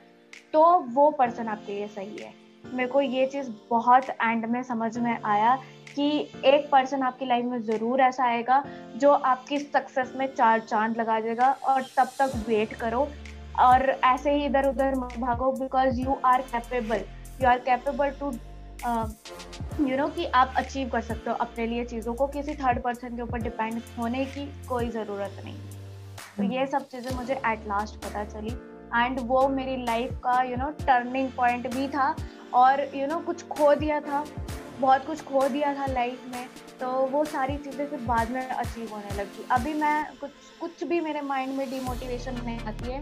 तो 0.54 0.64
वो 0.94 1.10
पर्सन 1.12 1.48
आपके 1.48 1.74
लिए 1.74 1.88
सही 1.90 2.18
है। 2.18 2.34
मेरे 2.66 2.90
को 2.90 3.02
ये 3.02 3.26
चीज़ 3.28 3.50
बहुत 3.70 4.10
एंड 4.12 4.46
में 4.46 4.62
समझ 4.64 4.98
में 4.98 5.18
आया 5.24 5.56
कि 5.88 6.08
एक 6.46 6.70
पर्सन 6.72 7.04
आपकी 7.04 7.26
लाइफ 7.26 7.46
में 7.46 7.62
ज़रूर 7.64 8.02
ऐसा 8.02 8.26
आएगा 8.26 8.64
जो 8.98 9.12
आपकी 9.12 9.60
सक्सेस 9.60 10.14
में 10.16 10.26
चार 10.34 10.60
चाँद 10.62 10.98
लगा 10.98 11.20
देगा 11.22 11.52
और 11.64 11.86
तब 11.98 12.10
तक 12.20 12.32
वेट 12.48 12.74
करो 12.74 13.08
और 13.60 13.90
ऐसे 13.90 14.32
ही 14.32 14.46
इधर 14.46 14.68
उधर 14.70 14.96
भागो 14.96 15.52
because 15.52 16.02
you 16.02 16.18
are 16.26 16.42
capable 16.52 17.04
you 17.42 17.48
are 17.50 17.60
capable 17.60 18.10
to 18.20 18.32
you 19.86 19.98
know 19.98 20.08
कि 20.08 20.26
आप 20.36 20.54
अचीव 20.58 20.90
कर 20.90 21.02
सकते 21.02 21.30
हो 21.30 21.36
अपने 21.38 21.66
लिए 21.68 21.86
चीज़ों 21.86 22.14
को। 22.14 22.28
किसी 22.28 22.54
थर्ड 22.56 22.82
पर्सन 22.82 23.16
के 23.16 23.22
ऊपर 23.22 23.42
डिपेंड 23.42 23.82
होने 23.98 24.26
की 24.26 24.46
कोई 24.68 24.90
ज़रूरत 24.90 25.42
नहीं। 25.46 25.56
तो 26.38 26.44
ये। 26.44 26.66
सब 26.68 26.88
चीज़ें 26.88 27.12
मुझे 27.16 27.34
एट 27.34 27.68
लास्ट 27.68 27.96
पता 28.06 28.24
चली। 28.26 28.56
एंड 28.96 29.20
वो 29.28 29.48
मेरी 29.50 29.76
लाइफ 29.86 30.20
का 30.24 30.42
यू 30.42 30.58
नो 30.58 30.70
टर्निंग 30.82 31.30
पॉइंट 31.32 31.74
भी 31.76 31.88
था 31.88 32.16
और 32.54 32.82
यू 32.82 33.02
you 33.02 33.10
नो 33.10 33.16
know, 33.16 33.26
कुछ 33.26 33.48
खो 33.48 33.74
दिया 33.76 34.00
था। 34.00 34.26
बहुत 34.80 35.06
कुछ 35.06 35.22
खो 35.24 35.48
दिया 35.50 35.74
था 35.74 35.86
लाइफ 35.86 36.24
में। 36.34 36.48
तो 36.80 36.88
वो 37.12 37.24
सारी 37.26 37.56
चीज़ें 37.58 37.86
फिर 37.88 38.00
बाद 38.00 38.32
में 38.32 38.42
अचीव 38.42 38.90
होने 38.94 39.16
लगी। 39.18 39.46
अभी 39.52 39.74
मैं 39.74 40.06
कुछ 40.22 40.32
कुछ 40.60 40.84
भी 40.84 41.00
मेरे 41.02 41.22
माइंड 41.22 41.54
में 41.58 41.70
डिमोटिवेशन 41.70 42.42
नहीं 42.46 42.60
आती 42.60 42.92
है। 42.92 43.00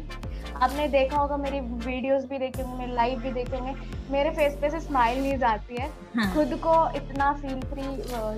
आपने 0.54 0.88
देखा 0.88 1.18
होगा 1.18 1.38
मेरी 1.38 1.60
वीडियोस 1.60 2.26
भी 2.26 2.38
देखे 2.38 2.62
होंगे 2.62 2.78
मेरे 2.78 2.94
लाइव 2.94 3.20
भी 3.20 3.32
देखे 3.32 3.58
होंगे। 3.58 3.74
मेरे 4.12 4.32
फेस 4.32 4.58
पे 4.62 4.70
से 4.70 4.80
स्माइल 4.80 5.22
नहीं 5.22 5.38
जाती 5.38 5.76
है। 5.76 5.90
हाँ. 6.16 6.34
खुद 6.34 6.54
को 6.66 6.76
इतना 6.98 7.32
feel 7.34 7.60
free 7.64 7.84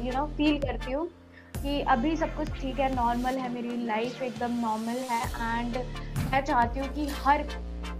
you 0.07 0.13
know 0.13 0.25
feel 0.37 0.57
करती 0.59 0.91
हूँ। 0.91 1.07
कि 1.55 1.79
अभी 1.89 2.15
सब 2.17 2.35
कुछ 2.37 2.49
ठीक 2.51 2.79
है 2.79 2.93
नॉर्मल 2.95 3.37
है, 3.37 3.53
मेरी 3.53 3.85
लाइफ 3.85 4.21
एकदम 4.21 4.59
नॉर्मल 4.61 4.97
है 5.11 5.59
एंड 5.59 5.77
मैं 6.31 6.43
चाहती 6.43 6.79
हूँ 6.79 6.87
कि 6.95 7.07
हर 7.15 7.43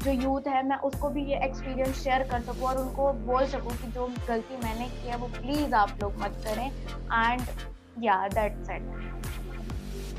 जो 0.03 0.11
यूथ 0.13 0.47
है, 0.47 0.61
मैं 0.67 0.77
उसको 0.79 1.09
भी 1.09 1.23
ये 1.25 1.39
एक्सपीरियंस 1.45 2.03
शेयर 2.03 2.23
कर 2.29 2.41
सकूँ 2.43 2.67
और 2.67 2.77
उनको 2.77 3.11
बोल 3.25 3.45
सकूँ 3.47 3.75
कि 3.77 3.91
जो 3.91 4.07
गलती 4.27 4.57
मैंने 4.63 4.87
की 4.87 5.07
है, 5.07 5.17
वो 5.17 5.27
प्लीज़ 5.29 5.73
आप 5.75 5.97
लोग 6.01 6.21
मत 6.21 6.41
करें। 6.45 6.65
एंड 6.65 8.03
या 8.03 8.27
दैट्स 8.27 8.69
इट 8.69 8.83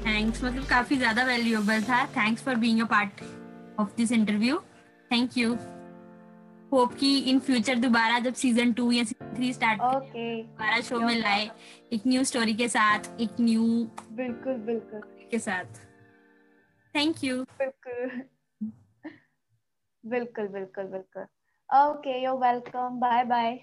थैंक्स 0.07 0.45
मतलब 0.45 0.65
काफ़ी 0.67 0.97
ज़्यादा 0.97 1.23
वैल्यूएबल 1.25 1.83
था। 1.83 2.05
Thanks 2.17 2.43
for 2.43 2.55
being 2.57 2.81
a 2.81 2.85
part 2.87 3.23
of 3.81 3.97
this 3.97 4.13
interview 4.13 4.59
thank 5.11 5.39
you 5.39 5.57
hope 6.73 6.95
कि 6.95 7.17
इन 7.31 7.39
फ्यूचर 7.39 7.75
दोबारा 7.79 8.19
जब 8.19 8.35
सीज़न 8.35 8.73
टू 8.73 8.91
या 8.93 9.05
सीज़न 9.05 9.35
थ्री 9.37 9.53
स्टार्ट 9.53 9.81
ओके 9.83 10.43
दोबारा 10.43 10.81
शो 10.81 10.99
में 11.01 11.15
लाए 11.15 11.51
एक 11.93 12.07
न्यू 12.07 12.25
स्टोरी 12.25 12.55
के 12.55 12.69
साथ 12.69 13.21
एक 13.21 13.41
न्यू 13.41 13.63
बिल्कुल 14.13 14.55
बिल्कुल. 14.67 15.01
के 15.31 15.39
साथ. 15.39 15.81
थैंक 16.95 17.25
यू 17.25 17.43
बिल्कुल. 17.61 18.11
बिल्कुल 20.05 20.49
बिल्कुल 20.49 20.85
बिल्कुल. 20.87 21.23
Okay 21.71 22.23
you 22.25 22.33
welcome 22.39 22.99
bye 23.01 23.25
bye 23.25 23.59